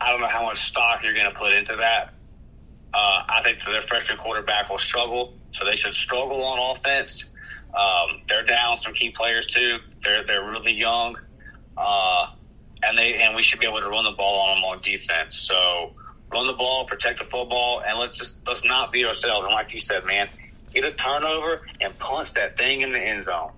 [0.00, 2.14] I don't know how much stock you're going to put into that.
[2.92, 7.26] Uh, I think their freshman quarterback will struggle, so they should struggle on offense.
[7.74, 9.78] Um, they're down some key players too.
[10.02, 11.16] They're they're really young,
[11.76, 12.32] uh,
[12.82, 15.36] and they and we should be able to run the ball on them on defense.
[15.36, 15.94] So
[16.32, 19.44] run the ball, protect the football, and let's just let's not beat ourselves.
[19.44, 20.28] And like you said, man,
[20.74, 23.52] get a turnover and punch that thing in the end zone.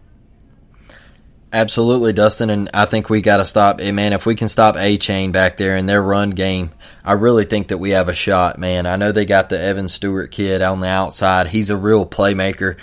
[1.52, 3.78] Absolutely, Dustin, and I think we got to stop.
[3.80, 6.70] Hey, man, if we can stop Achane back there in their run game,
[7.04, 8.86] I really think that we have a shot, man.
[8.86, 11.48] I know they got the Evan Stewart kid on the outside.
[11.48, 12.76] He's a real playmaker.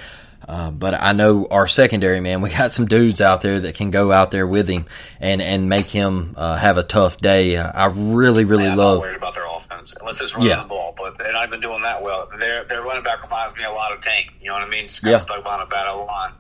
[0.47, 3.89] Uh, but I know our secondary man, we got some dudes out there that can
[3.91, 4.85] go out there with him
[5.19, 7.57] and and make him uh, have a tough day.
[7.57, 8.99] I really, really Man, love.
[8.99, 10.61] worried about their offense unless it's running Yeah.
[10.63, 12.27] the ball, but they're not even doing that well.
[12.39, 14.31] Their their running back reminds me a lot of Tank.
[14.41, 14.87] You know what I mean?
[14.87, 15.15] Just kind Yeah.
[15.17, 16.31] of stuck behind a bad line.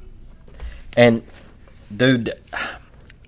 [0.97, 1.23] And
[1.95, 2.33] dude,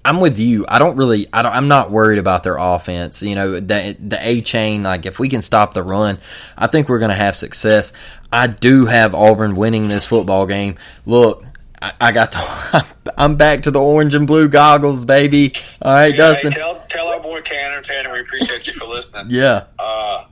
[0.03, 0.65] I'm with you.
[0.67, 1.27] I don't really.
[1.31, 3.21] I don't, I'm not worried about their offense.
[3.21, 4.83] You know, the the Achane.
[4.83, 6.19] Like if we can stop the run,
[6.57, 7.93] I think we're going to have success.
[8.31, 10.75] I do have Auburn winning this football game.
[11.05, 11.43] Look.
[11.81, 12.85] I I got the,
[13.17, 15.53] I'm back to the orange and blue goggles, baby.
[15.81, 16.51] All right, Hey, Dustin.
[16.51, 17.81] tell tell our boy Tanner.
[17.81, 19.25] Tanner, we appreciate you for listening.
[19.29, 20.25] Yeah, Uh,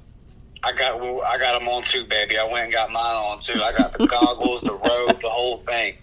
[0.64, 2.38] I got I got them on too, baby.
[2.38, 3.64] I went and got mine on too.
[3.64, 5.96] I got the goggles, the robe, the whole thing.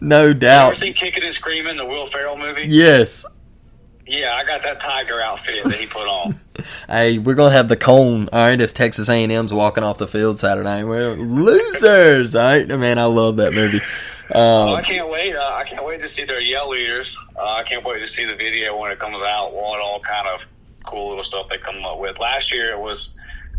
[0.00, 0.62] No doubt.
[0.64, 2.66] You ever seen Kicking and Screaming, the Will Ferrell movie?
[2.68, 3.24] Yes.
[4.06, 6.38] Yeah, I got that tiger outfit that he put on.
[6.88, 8.28] Hey, we're gonna have the cone.
[8.34, 10.84] All right, as Texas A&M's walking off the field Saturday.
[10.84, 12.34] We're losers.
[12.34, 12.98] All right, man.
[12.98, 13.80] I love that movie.
[14.34, 15.34] Well, I Um, can't wait.
[15.34, 17.16] Uh, I can't wait to see their yell leaders.
[17.34, 19.54] Uh, I can't wait to see the video when it comes out.
[19.54, 20.44] What all kind of
[20.84, 22.18] cool little stuff they come up with.
[22.18, 23.10] Last year it was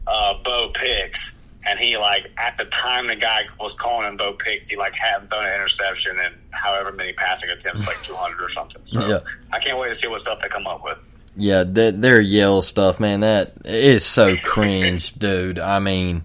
[0.06, 1.32] uh, Bo Picks,
[1.66, 4.94] and he like at the time the guy was calling him Bo Picks, he like
[4.96, 8.82] hadn't thrown an interception in however many passing attempts, like 200 or something.
[8.86, 9.20] So Yeah.
[9.52, 10.98] I can't wait to see what stuff they come up with.
[11.38, 15.60] Yeah, their, their yell stuff, man, that is so cringe, dude.
[15.60, 16.24] I mean,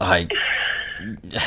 [0.00, 0.32] like,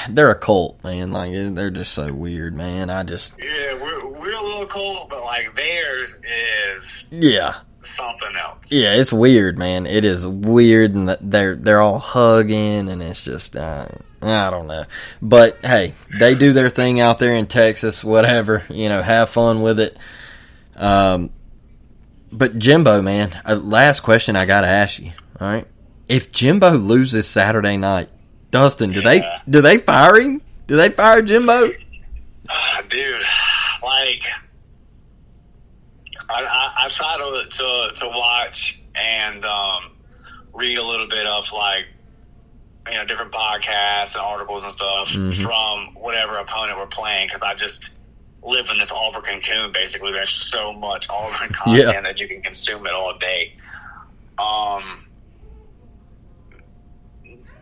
[0.10, 1.12] they're a cult, man.
[1.12, 2.89] Like, they're just so weird, man.
[2.89, 6.16] I just, Yeah, we're we're a little cult, but like theirs
[6.78, 7.55] is yeah,
[7.95, 8.59] something else.
[8.69, 9.85] yeah, it's weird, man.
[9.85, 13.87] It is weird, and they're they're all hugging, and it's just, uh,
[14.21, 14.85] I don't know.
[15.21, 18.65] But hey, they do their thing out there in Texas, whatever.
[18.69, 19.97] You know, have fun with it.
[20.75, 21.31] Um,
[22.31, 25.11] but Jimbo, man, uh, last question I got to ask you.
[25.39, 25.67] All right,
[26.07, 28.09] if Jimbo loses Saturday night,
[28.51, 30.41] Dustin, do they do they fire him?
[30.67, 31.71] Do they fire Jimbo?
[32.89, 33.21] dude.
[33.83, 34.23] Like,
[36.30, 39.91] I, I, I've tried to, to to watch and um,
[40.53, 41.86] read a little bit of like
[42.89, 45.09] you know different podcasts and articles and stuff
[45.43, 47.91] from whatever opponent we're playing because I just
[48.43, 49.71] live in this Auburn cocoon.
[49.73, 52.01] Basically, there's so much Auburn content Yeah.
[52.01, 53.53] that you can consume it all day.
[54.38, 55.05] Um,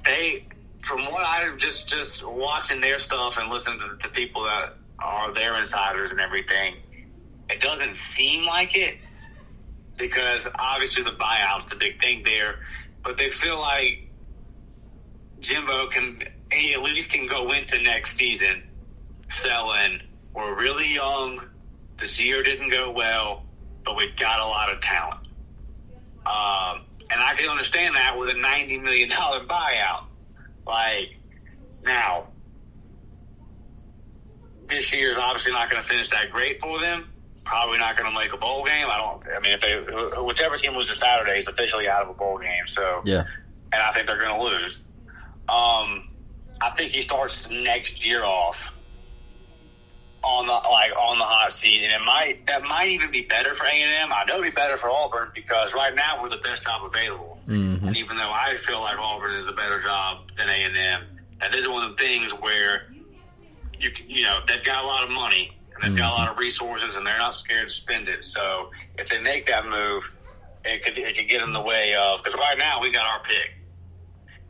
[0.06, 0.46] they,
[0.84, 5.34] from what I'm just just watching their stuff and listening to, to people that are
[5.34, 6.76] their insiders and everything,
[7.50, 8.98] it doesn't seem like it
[9.98, 12.60] because obviously the buyout's a big thing there,
[13.04, 14.10] but they feel like
[15.40, 18.64] Jimbo can he at least can go into next season
[19.30, 20.02] selling.
[20.34, 21.42] We're really young.
[21.98, 23.46] This year didn't go well,
[23.84, 25.28] but we've got a lot of talent.
[26.26, 30.08] Um, and I can understand that with a ninety million dollar buyout.
[30.66, 31.18] Like
[31.84, 32.28] now,
[34.68, 37.10] this year is obviously not going to finish that great for them.
[37.48, 38.88] Probably not going to make a bowl game.
[38.90, 39.24] I don't.
[39.34, 42.68] I mean, if they whichever team loses Saturday is officially out of a bowl game.
[42.68, 43.24] So Yeah,
[43.72, 44.80] and I think they're going to lose.
[45.48, 46.10] Um,
[46.60, 48.74] I think he starts next year off
[50.24, 53.56] on the like on the hot seat, and it might that might even be better
[53.56, 54.14] for A and M.
[54.14, 57.40] I know it'd be better for Auburn because right now we're the best job available,
[57.88, 61.02] and even though I feel like Auburn is a better job than A and M,
[61.52, 62.92] this is one of the things where
[63.80, 66.32] you you know they've got a lot of money and they've got a lot mm-hmm.
[66.34, 68.24] of resources, and they're not scared to spend it.
[68.24, 70.12] So if they make that move,
[70.66, 73.24] it could it could get in the way of because right now we got our
[73.24, 73.58] pick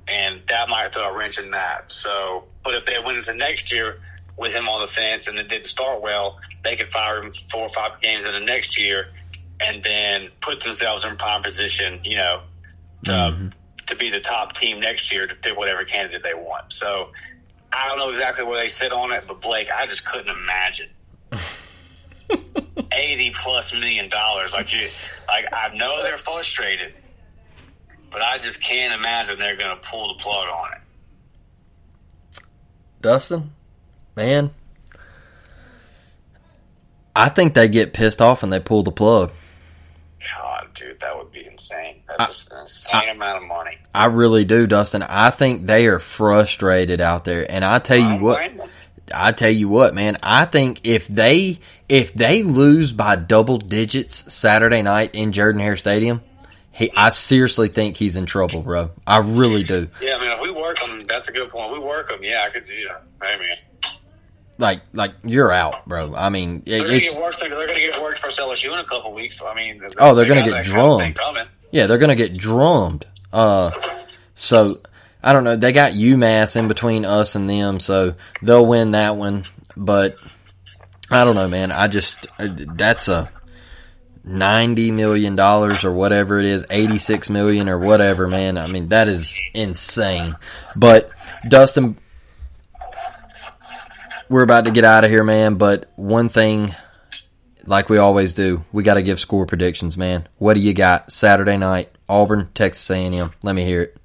[0.07, 1.91] and that might throw a wrench in that.
[1.91, 3.99] So, but if they went into next year
[4.37, 7.63] with him on the fence and it didn't start well, they could fire him four
[7.63, 9.07] or five games in the next year,
[9.59, 12.41] and then put themselves in prime position, you know,
[13.03, 13.47] to mm-hmm.
[13.87, 16.71] to be the top team next year to pick whatever candidate they want.
[16.71, 17.09] So,
[17.73, 20.89] I don't know exactly where they sit on it, but Blake, I just couldn't imagine.
[22.91, 24.87] 80 plus million dollars like you
[25.27, 26.93] like I know they're frustrated
[28.11, 32.41] but I just can't imagine they're going to pull the plug on it.
[33.01, 33.53] Dustin,
[34.15, 34.51] man,
[37.15, 39.31] I think they get pissed off and they pull the plug.
[40.35, 42.01] God, dude, that would be insane.
[42.07, 43.77] That's just an insane amount of money.
[43.93, 45.03] I really do, Dustin.
[45.03, 48.51] I think they are frustrated out there, and I tell you I what.
[49.13, 50.17] I tell you what, man.
[50.23, 55.77] I think if they if they lose by double digits Saturday night in Jordan Hare
[55.77, 56.21] Stadium,
[56.71, 58.91] he, I seriously think he's in trouble, bro.
[59.05, 59.87] I really do.
[60.01, 61.71] Yeah, I mean, if we work them, that's a good point.
[61.73, 63.03] We work them, yeah, I could do that.
[63.25, 63.57] Hey, man.
[64.59, 66.15] Like like you're out, bro.
[66.15, 67.39] I mean, it- They're it's, get worse.
[67.39, 69.39] They're going to get worse for LSU in a couple weeks.
[69.41, 71.49] I mean, Oh, they're they gonna get that kind of drummed.
[71.71, 73.05] yeah, they're gonna get drummed.
[73.31, 73.69] Uh,
[74.33, 74.79] so
[75.27, 75.57] I don't know.
[75.57, 79.43] They got UMass in between us and them, so they'll win that one.
[79.75, 80.15] But
[81.11, 81.73] I don't know, man.
[81.73, 83.29] I just uh, that's a
[84.23, 88.57] ninety million dollars or whatever it is, eighty six million or whatever, man.
[88.57, 90.37] I mean that is insane.
[90.77, 91.11] But
[91.45, 91.97] Dustin,
[94.29, 95.55] we're about to get out of here, man.
[95.55, 96.73] But one thing,
[97.65, 100.29] like we always do, we got to give score predictions, man.
[100.37, 101.91] What do you got Saturday night?
[102.07, 103.33] Auburn, Texas A&M.
[103.43, 103.97] Let me hear it.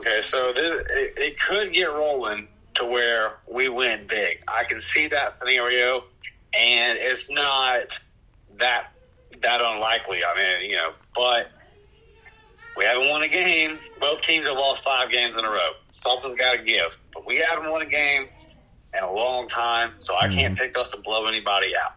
[0.00, 4.42] Okay, so this, it, it could get rolling to where we win big.
[4.48, 6.04] I can see that scenario,
[6.58, 7.98] and it's not
[8.56, 8.92] that
[9.42, 10.20] that unlikely.
[10.24, 11.50] I mean, you know, but
[12.78, 13.78] we haven't won a game.
[14.00, 15.72] Both teams have lost five games in a row.
[15.92, 18.26] Something's got to give, but we haven't won a game
[18.96, 20.64] in a long time, so I can't mm-hmm.
[20.64, 21.92] pick us to blow anybody out.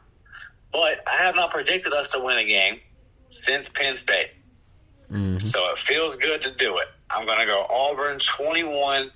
[0.73, 2.81] But I have not predicted us to win a game
[3.29, 4.31] since Penn State.
[5.09, 5.39] Mm-hmm.
[5.45, 6.87] So it feels good to do it.
[7.13, 9.11] I'm going to go Auburn 21,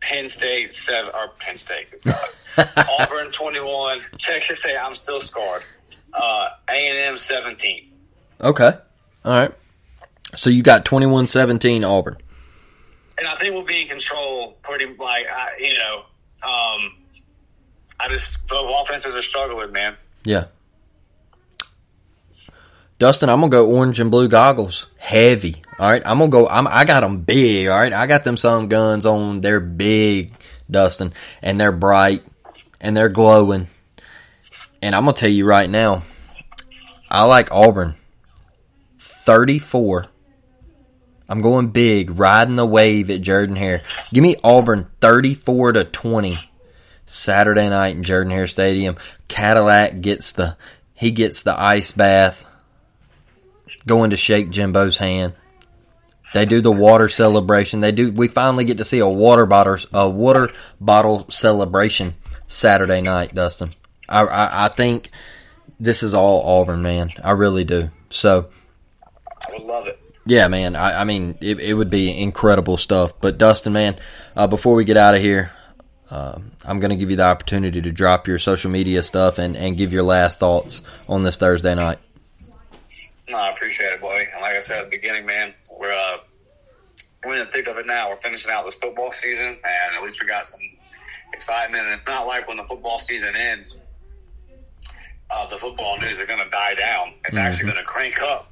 [0.00, 1.88] Penn State 7, or Penn State.
[3.00, 4.76] Auburn 21, Texas A.
[4.76, 5.62] I'm still scarred.
[6.12, 7.90] Uh, A&M 17.
[8.40, 8.72] Okay.
[9.24, 9.52] All right.
[10.34, 12.16] So you got 21-17 Auburn.
[13.18, 15.98] And I think we'll be in control pretty like I, you know.
[16.42, 16.96] Um,
[18.00, 19.96] I just both offenses are struggling, man.
[20.24, 20.46] Yeah.
[23.04, 25.56] Dustin, I'm gonna go orange and blue goggles, heavy.
[25.78, 26.48] All right, I'm gonna go.
[26.48, 27.68] I'm, I got them big.
[27.68, 29.42] All right, I got them some guns on.
[29.42, 30.32] They're big,
[30.70, 32.22] Dustin, and they're bright,
[32.80, 33.68] and they're glowing.
[34.80, 36.04] And I'm gonna tell you right now,
[37.10, 37.96] I like Auburn.
[38.98, 40.06] 34.
[41.28, 43.82] I'm going big, riding the wave at Jordan Hare.
[44.14, 46.38] Give me Auburn 34 to 20.
[47.04, 48.96] Saturday night in Jordan Hare Stadium.
[49.28, 50.56] Cadillac gets the
[50.94, 52.46] he gets the ice bath
[53.86, 55.34] going to shake Jimbo's hand.
[56.32, 57.80] They do the water celebration.
[57.80, 58.10] They do.
[58.10, 62.14] We finally get to see a water bottle a water bottle celebration
[62.46, 63.70] Saturday night, Dustin.
[64.08, 65.10] I, I, I think
[65.78, 67.12] this is all Auburn, man.
[67.22, 67.90] I really do.
[68.10, 68.50] So,
[69.46, 70.00] I would love it.
[70.26, 70.74] Yeah, man.
[70.74, 73.12] I, I mean, it, it would be incredible stuff.
[73.20, 73.96] But Dustin, man,
[74.34, 75.52] uh, before we get out of here,
[76.10, 79.56] uh, I'm going to give you the opportunity to drop your social media stuff and,
[79.56, 81.98] and give your last thoughts on this Thursday night.
[83.28, 84.26] No, I appreciate it, boy.
[84.32, 86.18] And like I said at the beginning, man, we're uh,
[87.24, 88.10] we're in the thick of it now.
[88.10, 90.60] We're finishing out this football season, and at least we got some
[91.32, 91.84] excitement.
[91.84, 93.80] And it's not like when the football season ends,
[95.30, 97.14] uh, the football news is going to die down.
[97.24, 97.38] It's mm-hmm.
[97.38, 98.50] actually going to crank up.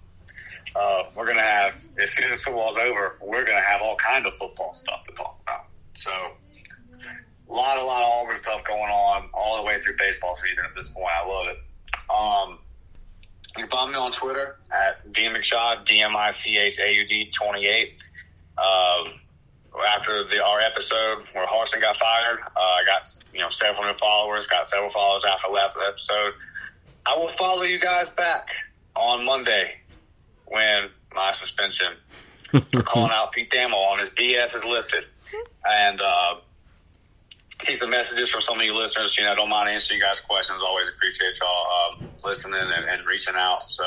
[0.74, 3.96] Uh, we're going to have as soon as football's over, we're going to have all
[3.96, 5.66] kind of football stuff to talk about.
[5.92, 10.34] So a lot, a lot of Auburn stuff going on all the way through baseball
[10.36, 11.10] season at this point.
[11.14, 11.58] I love it.
[12.08, 12.58] Um,
[13.56, 16.94] you can find me on Twitter at D McShaud, D M I C H A
[16.94, 17.94] U D 28.
[18.58, 19.14] Um,
[19.88, 23.94] after the our episode where Harsin got fired, uh, I got you know several new
[23.94, 26.34] followers, got several followers after the last episode.
[27.04, 28.48] I will follow you guys back
[28.94, 29.76] on Monday
[30.46, 31.94] when my suspension
[32.72, 35.06] for calling out Pete Thamel on his BS is lifted.
[35.68, 36.36] And uh,
[37.60, 39.16] see some messages from some of you listeners.
[39.16, 40.62] You know, I don't mind answering you guys' questions.
[40.64, 43.62] Always appreciate y'all um, listening and, and, reaching out.
[43.70, 43.84] So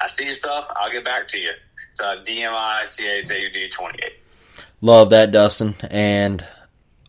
[0.00, 0.66] I see your stuff.
[0.76, 1.50] I'll get back to you.
[1.92, 4.12] It's uh, DMICHAUD 28.
[4.80, 5.74] Love that, Dustin.
[5.90, 6.44] And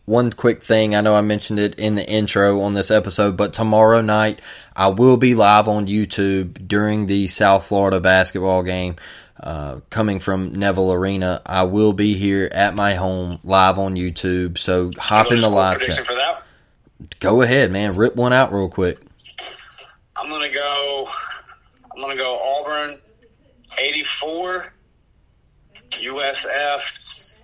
[0.06, 3.52] one quick thing I know I mentioned it in the intro on this episode, but
[3.52, 4.40] tomorrow night
[4.74, 8.96] I will be live on YouTube during the South Florida basketball game.
[9.38, 11.42] Uh, coming from Neville Arena.
[11.44, 14.56] I will be here at my home live on YouTube.
[14.56, 16.06] So hop in the live chat.
[17.20, 17.92] Go ahead, man.
[17.96, 18.98] Rip one out real quick.
[20.16, 21.08] I'm gonna go.
[21.94, 22.98] I'm gonna go Auburn,
[23.78, 24.72] 84,
[25.90, 27.40] USF,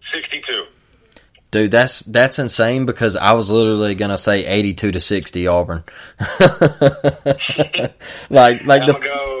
[0.00, 0.66] 62.
[1.52, 5.84] Dude, that's that's insane because I was literally gonna say eighty-two to sixty Auburn.
[8.28, 9.35] like like the go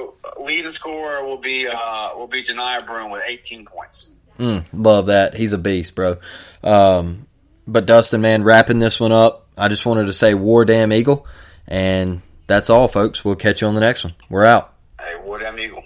[0.46, 4.06] leading scorer will be uh, will be Johni Broome with 18 points.
[4.38, 5.34] Mm, love that.
[5.34, 6.18] He's a beast, bro.
[6.62, 7.26] Um,
[7.66, 11.26] but Dustin, man, wrapping this one up, I just wanted to say War Damn Eagle,
[11.66, 13.24] and that's all, folks.
[13.24, 14.14] We'll catch you on the next one.
[14.28, 14.74] We're out.
[15.00, 15.82] Hey, War Damn Eagle.